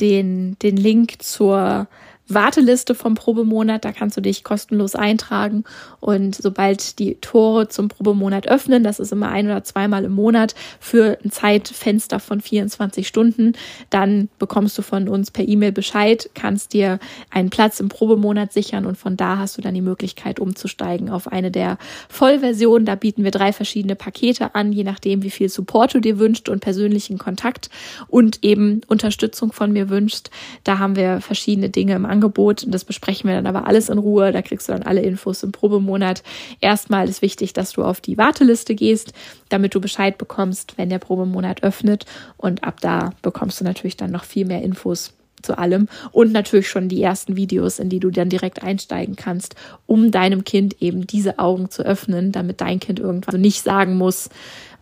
den, 0.00 0.56
den 0.62 0.76
Link 0.76 1.22
zur 1.22 1.88
Warteliste 2.28 2.94
vom 2.94 3.14
Probemonat. 3.14 3.84
Da 3.84 3.92
kannst 3.92 4.16
du 4.16 4.20
dich 4.20 4.42
kostenlos 4.44 4.94
eintragen. 4.94 5.64
Und 6.00 6.34
sobald 6.34 6.98
die 6.98 7.16
Tore 7.20 7.68
zum 7.68 7.88
Probemonat 7.88 8.48
öffnen, 8.48 8.82
das 8.82 8.98
ist 8.98 9.12
immer 9.12 9.28
ein 9.28 9.46
oder 9.46 9.62
zweimal 9.64 10.04
im 10.04 10.12
Monat 10.12 10.54
für 10.80 11.18
ein 11.24 11.30
Zeitfenster 11.30 12.18
von 12.18 12.40
24 12.40 13.06
Stunden, 13.06 13.52
dann 13.90 14.28
bekommst 14.38 14.76
du 14.78 14.82
von 14.82 15.08
uns 15.08 15.30
per 15.30 15.46
E-Mail 15.46 15.72
Bescheid, 15.72 16.28
kannst 16.34 16.72
dir 16.72 16.98
einen 17.30 17.50
Platz 17.50 17.80
im 17.80 17.88
Probemonat 17.88 18.52
sichern 18.52 18.86
und 18.86 18.96
von 18.96 19.16
da 19.16 19.38
hast 19.38 19.56
du 19.56 19.62
dann 19.62 19.74
die 19.74 19.80
Möglichkeit 19.80 20.40
umzusteigen 20.40 21.10
auf 21.10 21.28
eine 21.30 21.50
der 21.50 21.78
Vollversionen. 22.08 22.86
Da 22.86 22.96
bieten 22.96 23.24
wir 23.24 23.30
drei 23.30 23.52
verschiedene 23.52 23.94
Pakete 23.94 24.54
an, 24.54 24.72
je 24.72 24.84
nachdem, 24.84 25.22
wie 25.22 25.30
viel 25.30 25.48
Support 25.48 25.94
du 25.94 26.00
dir 26.00 26.18
wünschst 26.18 26.48
und 26.48 26.60
persönlichen 26.60 27.18
Kontakt 27.18 27.70
und 28.08 28.42
eben 28.42 28.80
Unterstützung 28.88 29.52
von 29.52 29.72
mir 29.72 29.88
wünschst. 29.88 30.30
Da 30.64 30.78
haben 30.78 30.96
wir 30.96 31.20
verschiedene 31.20 31.70
Dinge 31.70 31.94
im 31.94 32.04
Angebot 32.04 32.15
Angebot. 32.16 32.64
Das 32.68 32.84
besprechen 32.84 33.28
wir 33.28 33.36
dann 33.36 33.46
aber 33.46 33.66
alles 33.66 33.88
in 33.88 33.98
Ruhe. 33.98 34.32
Da 34.32 34.42
kriegst 34.42 34.68
du 34.68 34.72
dann 34.72 34.82
alle 34.82 35.02
Infos 35.02 35.42
im 35.42 35.52
Probemonat. 35.52 36.22
Erstmal 36.60 37.08
ist 37.08 37.22
wichtig, 37.22 37.52
dass 37.52 37.72
du 37.72 37.84
auf 37.84 38.00
die 38.00 38.16
Warteliste 38.16 38.74
gehst, 38.74 39.12
damit 39.48 39.74
du 39.74 39.80
Bescheid 39.80 40.16
bekommst, 40.18 40.78
wenn 40.78 40.88
der 40.88 40.98
Probemonat 40.98 41.62
öffnet. 41.62 42.06
Und 42.36 42.64
ab 42.64 42.80
da 42.80 43.10
bekommst 43.22 43.60
du 43.60 43.64
natürlich 43.64 43.96
dann 43.96 44.10
noch 44.10 44.24
viel 44.24 44.46
mehr 44.46 44.62
Infos 44.62 45.12
zu 45.42 45.58
allem 45.58 45.88
und 46.12 46.32
natürlich 46.32 46.68
schon 46.68 46.88
die 46.88 47.02
ersten 47.02 47.36
Videos, 47.36 47.78
in 47.78 47.88
die 47.88 48.00
du 48.00 48.10
dann 48.10 48.30
direkt 48.30 48.62
einsteigen 48.62 49.16
kannst, 49.16 49.54
um 49.84 50.10
deinem 50.10 50.44
Kind 50.44 50.80
eben 50.80 51.06
diese 51.06 51.38
Augen 51.38 51.70
zu 51.70 51.84
öffnen, 51.84 52.32
damit 52.32 52.60
dein 52.60 52.80
Kind 52.80 52.98
irgendwann 52.98 53.40
nicht 53.40 53.62
sagen 53.62 53.96
muss, 53.96 54.30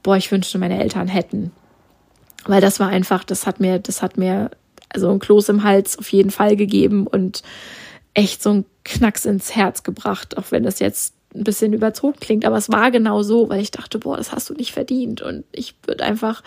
boah, 0.02 0.16
ich 0.16 0.30
wünschte, 0.30 0.58
meine 0.58 0.80
Eltern 0.80 1.08
hätten. 1.08 1.50
Weil 2.46 2.60
das 2.60 2.78
war 2.78 2.88
einfach, 2.88 3.24
das 3.24 3.46
hat 3.46 3.58
mir, 3.58 3.78
das 3.78 4.00
hat 4.00 4.16
mir 4.16 4.50
also 4.94 5.10
ein 5.10 5.18
Kloß 5.18 5.50
im 5.50 5.64
Hals 5.64 5.98
auf 5.98 6.10
jeden 6.12 6.30
Fall 6.30 6.56
gegeben 6.56 7.06
und 7.06 7.42
echt 8.14 8.42
so 8.42 8.50
ein 8.50 8.64
Knacks 8.84 9.24
ins 9.24 9.54
Herz 9.54 9.82
gebracht, 9.82 10.38
auch 10.38 10.50
wenn 10.50 10.62
das 10.62 10.78
jetzt 10.78 11.14
ein 11.34 11.44
bisschen 11.44 11.72
überzogen 11.72 12.18
klingt, 12.20 12.44
aber 12.44 12.56
es 12.56 12.70
war 12.70 12.90
genau 12.90 13.22
so, 13.22 13.48
weil 13.48 13.60
ich 13.60 13.72
dachte, 13.72 13.98
boah, 13.98 14.16
das 14.16 14.32
hast 14.32 14.48
du 14.48 14.54
nicht 14.54 14.72
verdient. 14.72 15.20
Und 15.20 15.44
ich 15.50 15.74
würde 15.84 16.04
einfach 16.04 16.42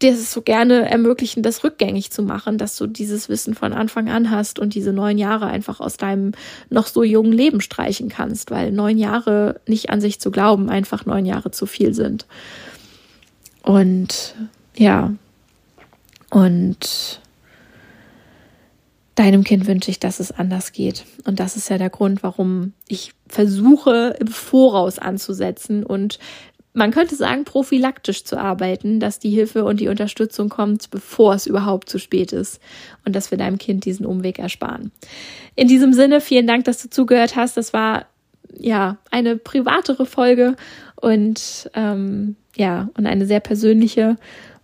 dir 0.00 0.12
es 0.12 0.32
so 0.32 0.42
gerne 0.42 0.88
ermöglichen, 0.88 1.42
das 1.42 1.64
rückgängig 1.64 2.10
zu 2.10 2.22
machen, 2.22 2.56
dass 2.56 2.76
du 2.76 2.86
dieses 2.86 3.28
Wissen 3.28 3.54
von 3.54 3.72
Anfang 3.72 4.08
an 4.08 4.30
hast 4.30 4.58
und 4.58 4.74
diese 4.74 4.92
neun 4.92 5.18
Jahre 5.18 5.46
einfach 5.46 5.80
aus 5.80 5.96
deinem 5.96 6.32
noch 6.70 6.86
so 6.86 7.02
jungen 7.02 7.32
Leben 7.32 7.60
streichen 7.60 8.08
kannst, 8.08 8.50
weil 8.50 8.70
neun 8.70 8.96
Jahre 8.96 9.60
nicht 9.66 9.90
an 9.90 10.00
sich 10.00 10.20
zu 10.20 10.30
glauben, 10.30 10.70
einfach 10.70 11.04
neun 11.04 11.26
Jahre 11.26 11.50
zu 11.50 11.66
viel 11.66 11.94
sind. 11.94 12.26
Und 13.62 14.34
ja, 14.76 15.12
und 16.30 17.20
deinem 19.18 19.42
Kind 19.44 19.66
wünsche 19.66 19.90
ich, 19.90 19.98
dass 19.98 20.20
es 20.20 20.30
anders 20.30 20.72
geht. 20.72 21.04
Und 21.24 21.40
das 21.40 21.56
ist 21.56 21.68
ja 21.70 21.78
der 21.78 21.90
Grund, 21.90 22.22
warum 22.22 22.72
ich 22.86 23.12
versuche, 23.26 24.16
im 24.20 24.28
Voraus 24.28 24.98
anzusetzen 24.98 25.84
und 25.84 26.18
man 26.74 26.92
könnte 26.92 27.16
sagen, 27.16 27.44
prophylaktisch 27.44 28.24
zu 28.24 28.38
arbeiten, 28.38 29.00
dass 29.00 29.18
die 29.18 29.30
Hilfe 29.30 29.64
und 29.64 29.80
die 29.80 29.88
Unterstützung 29.88 30.48
kommt, 30.48 30.90
bevor 30.90 31.34
es 31.34 31.46
überhaupt 31.46 31.88
zu 31.88 31.98
spät 31.98 32.32
ist 32.32 32.60
und 33.04 33.16
dass 33.16 33.32
wir 33.32 33.38
deinem 33.38 33.58
Kind 33.58 33.84
diesen 33.84 34.06
Umweg 34.06 34.38
ersparen. 34.38 34.92
In 35.56 35.66
diesem 35.66 35.92
Sinne, 35.92 36.20
vielen 36.20 36.46
Dank, 36.46 36.64
dass 36.64 36.80
du 36.80 36.88
zugehört 36.88 37.34
hast. 37.34 37.56
Das 37.56 37.72
war 37.72 38.06
ja 38.56 38.98
eine 39.10 39.36
privatere 39.36 40.06
Folge 40.06 40.54
und 40.94 41.68
ähm, 41.74 42.36
ja, 42.56 42.90
und 42.96 43.06
eine 43.06 43.26
sehr 43.26 43.40
persönliche. 43.40 44.16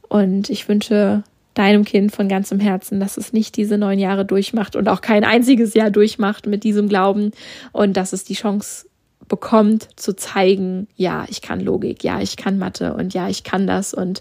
Und 0.09 0.51
ich 0.51 0.69
wünsche 0.69 1.25
deinem 1.55 1.85
Kind 1.85 2.13
von 2.13 2.29
ganzem 2.29 2.61
Herzen, 2.61 3.01
dass 3.01 3.17
es 3.17 3.33
nicht 3.33 3.57
diese 3.57 3.79
neun 3.79 3.99
Jahre 3.99 4.25
durchmacht 4.25 4.77
und 4.77 4.89
auch 4.89 5.01
kein 5.01 5.25
einziges 5.25 5.75
Jahr 5.75 5.91
durchmacht 5.91 6.47
mit 6.47 6.65
diesem 6.65 6.89
Glauben 6.89 7.31
und 7.73 7.97
dass 7.97 8.13
es 8.13 8.25
die 8.25 8.35
Chance 8.35 8.87
bekommt 9.29 9.89
zu 9.97 10.15
zeigen, 10.15 10.87
ja, 10.97 11.25
ich 11.29 11.41
kann 11.41 11.61
Logik, 11.61 12.05
ja, 12.05 12.21
ich 12.21 12.37
kann 12.37 12.59
Mathe 12.59 12.95
und 12.95 13.15
ja, 13.15 13.29
ich 13.29 13.43
kann 13.43 13.67
das 13.67 13.95
und 13.95 14.21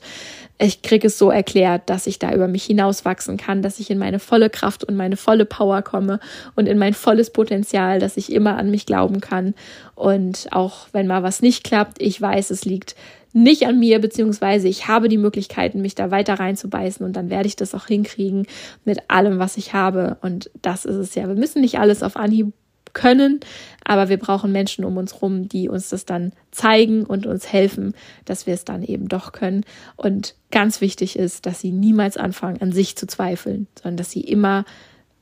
ich 0.59 0.81
kriege 0.81 1.07
es 1.07 1.17
so 1.17 1.29
erklärt, 1.29 1.89
dass 1.89 2.07
ich 2.07 2.19
da 2.19 2.33
über 2.33 2.47
mich 2.47 2.63
hinauswachsen 2.63 3.37
kann, 3.37 3.61
dass 3.61 3.79
ich 3.79 3.89
in 3.89 3.97
meine 3.97 4.19
volle 4.19 4.49
Kraft 4.49 4.83
und 4.83 4.95
meine 4.95 5.17
volle 5.17 5.45
Power 5.45 5.81
komme 5.81 6.19
und 6.55 6.67
in 6.67 6.77
mein 6.77 6.93
volles 6.93 7.31
Potenzial, 7.31 7.99
dass 7.99 8.17
ich 8.17 8.31
immer 8.31 8.57
an 8.57 8.71
mich 8.71 8.85
glauben 8.85 9.19
kann 9.19 9.55
und 9.95 10.47
auch 10.51 10.87
wenn 10.93 11.07
mal 11.07 11.23
was 11.23 11.41
nicht 11.41 11.63
klappt, 11.63 12.01
ich 12.01 12.21
weiß, 12.21 12.49
es 12.51 12.63
liegt 12.63 12.95
nicht 13.33 13.65
an 13.65 13.79
mir, 13.79 13.99
beziehungsweise 13.99 14.67
ich 14.67 14.87
habe 14.87 15.09
die 15.09 15.17
Möglichkeiten, 15.17 15.81
mich 15.81 15.95
da 15.95 16.11
weiter 16.11 16.35
reinzubeißen 16.35 17.05
und 17.05 17.15
dann 17.15 17.29
werde 17.29 17.47
ich 17.47 17.55
das 17.55 17.73
auch 17.73 17.87
hinkriegen 17.87 18.45
mit 18.85 19.09
allem, 19.09 19.39
was 19.39 19.57
ich 19.57 19.73
habe. 19.73 20.17
Und 20.21 20.51
das 20.61 20.85
ist 20.85 20.95
es 20.95 21.15
ja. 21.15 21.27
Wir 21.27 21.35
müssen 21.35 21.61
nicht 21.61 21.79
alles 21.79 22.03
auf 22.03 22.15
Anhieb 22.15 22.53
können, 22.93 23.39
aber 23.83 24.07
wir 24.07 24.17
brauchen 24.17 24.51
Menschen 24.51 24.85
um 24.85 24.97
uns 24.97 25.21
rum, 25.23 25.49
die 25.49 25.67
uns 25.67 25.89
das 25.89 26.05
dann 26.05 26.31
zeigen 26.51 27.05
und 27.05 27.25
uns 27.25 27.51
helfen, 27.51 27.95
dass 28.25 28.45
wir 28.45 28.53
es 28.53 28.65
dann 28.65 28.83
eben 28.83 29.09
doch 29.09 29.31
können. 29.31 29.65
Und 29.95 30.35
ganz 30.51 30.79
wichtig 30.79 31.17
ist, 31.17 31.47
dass 31.47 31.59
sie 31.59 31.71
niemals 31.71 32.17
anfangen, 32.17 32.61
an 32.61 32.71
sich 32.71 32.95
zu 32.95 33.07
zweifeln, 33.07 33.65
sondern 33.81 33.97
dass 33.97 34.11
sie 34.11 34.21
immer 34.21 34.63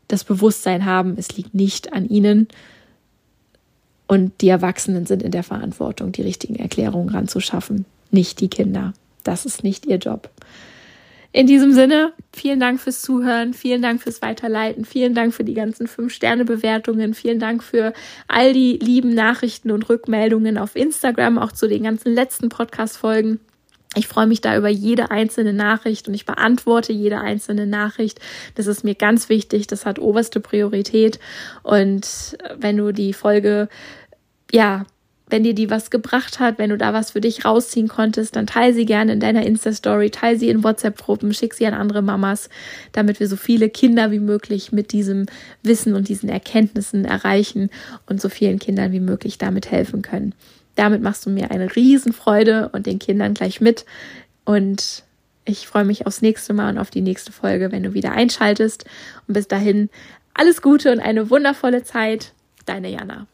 das 0.09 0.25
Bewusstsein 0.25 0.83
haben, 0.83 1.15
es 1.17 1.37
liegt 1.37 1.53
nicht 1.53 1.93
an 1.93 2.05
ihnen, 2.05 2.49
und 4.07 4.41
die 4.41 4.49
Erwachsenen 4.49 5.05
sind 5.05 5.23
in 5.23 5.31
der 5.31 5.41
Verantwortung, 5.41 6.11
die 6.11 6.21
richtigen 6.21 6.57
Erklärungen 6.57 7.07
ranzuschaffen 7.07 7.85
nicht 8.13 8.39
die 8.39 8.49
Kinder. 8.49 8.93
Das 9.23 9.45
ist 9.45 9.63
nicht 9.63 9.85
ihr 9.85 9.97
Job. 9.97 10.29
In 11.33 11.47
diesem 11.47 11.71
Sinne, 11.71 12.11
vielen 12.33 12.59
Dank 12.59 12.81
fürs 12.81 13.01
Zuhören, 13.01 13.53
vielen 13.53 13.81
Dank 13.81 14.01
fürs 14.01 14.21
Weiterleiten, 14.21 14.83
vielen 14.83 15.13
Dank 15.13 15.33
für 15.33 15.45
die 15.45 15.53
ganzen 15.53 15.87
Fünf-Sterne-Bewertungen, 15.87 17.13
vielen 17.13 17.39
Dank 17.39 17.63
für 17.63 17.93
all 18.27 18.51
die 18.51 18.77
lieben 18.77 19.13
Nachrichten 19.13 19.71
und 19.71 19.87
Rückmeldungen 19.87 20.57
auf 20.57 20.75
Instagram, 20.75 21.37
auch 21.37 21.53
zu 21.53 21.69
den 21.69 21.83
ganzen 21.83 22.13
letzten 22.13 22.49
Podcast-Folgen. 22.49 23.39
Ich 23.95 24.07
freue 24.07 24.27
mich 24.27 24.41
da 24.41 24.57
über 24.57 24.67
jede 24.67 25.09
einzelne 25.11 25.53
Nachricht 25.53 26.07
und 26.07 26.13
ich 26.13 26.25
beantworte 26.25 26.91
jede 26.91 27.19
einzelne 27.19 27.65
Nachricht. 27.65 28.19
Das 28.55 28.67
ist 28.67 28.83
mir 28.83 28.95
ganz 28.95 29.29
wichtig. 29.29 29.67
Das 29.67 29.85
hat 29.85 29.99
oberste 29.99 30.39
Priorität. 30.39 31.19
Und 31.63 32.37
wenn 32.57 32.77
du 32.77 32.93
die 32.93 33.11
Folge, 33.11 33.67
ja, 34.51 34.85
wenn 35.31 35.43
dir 35.43 35.55
die 35.55 35.69
was 35.69 35.89
gebracht 35.89 36.39
hat, 36.39 36.57
wenn 36.57 36.69
du 36.69 36.77
da 36.77 36.93
was 36.93 37.11
für 37.11 37.21
dich 37.21 37.45
rausziehen 37.45 37.87
konntest, 37.87 38.35
dann 38.35 38.47
teile 38.47 38.73
sie 38.73 38.85
gerne 38.85 39.13
in 39.13 39.21
deiner 39.21 39.45
Insta-Story, 39.45 40.09
teile 40.09 40.37
sie 40.37 40.49
in 40.49 40.63
WhatsApp-Gruppen, 40.63 41.33
schick 41.33 41.53
sie 41.53 41.65
an 41.65 41.73
andere 41.73 42.01
Mamas, 42.01 42.49
damit 42.91 43.19
wir 43.21 43.27
so 43.27 43.37
viele 43.37 43.69
Kinder 43.69 44.11
wie 44.11 44.19
möglich 44.19 44.73
mit 44.73 44.91
diesem 44.91 45.27
Wissen 45.63 45.95
und 45.95 46.09
diesen 46.09 46.27
Erkenntnissen 46.27 47.05
erreichen 47.05 47.69
und 48.07 48.19
so 48.19 48.27
vielen 48.27 48.59
Kindern 48.59 48.91
wie 48.91 48.99
möglich 48.99 49.37
damit 49.37 49.71
helfen 49.71 50.01
können. 50.01 50.35
Damit 50.75 51.01
machst 51.01 51.25
du 51.25 51.29
mir 51.29 51.49
eine 51.49 51.73
Riesenfreude 51.75 52.69
und 52.73 52.85
den 52.85 52.99
Kindern 52.99 53.33
gleich 53.33 53.61
mit. 53.61 53.85
Und 54.43 55.03
ich 55.45 55.67
freue 55.67 55.85
mich 55.85 56.05
aufs 56.07 56.21
nächste 56.21 56.53
Mal 56.53 56.71
und 56.71 56.77
auf 56.77 56.89
die 56.89 57.01
nächste 57.01 57.31
Folge, 57.31 57.71
wenn 57.71 57.83
du 57.83 57.93
wieder 57.93 58.11
einschaltest. 58.11 58.85
Und 59.27 59.33
bis 59.33 59.47
dahin 59.47 59.89
alles 60.33 60.61
Gute 60.61 60.91
und 60.91 60.99
eine 60.99 61.29
wundervolle 61.29 61.83
Zeit. 61.83 62.33
Deine 62.65 62.89
Jana. 62.89 63.27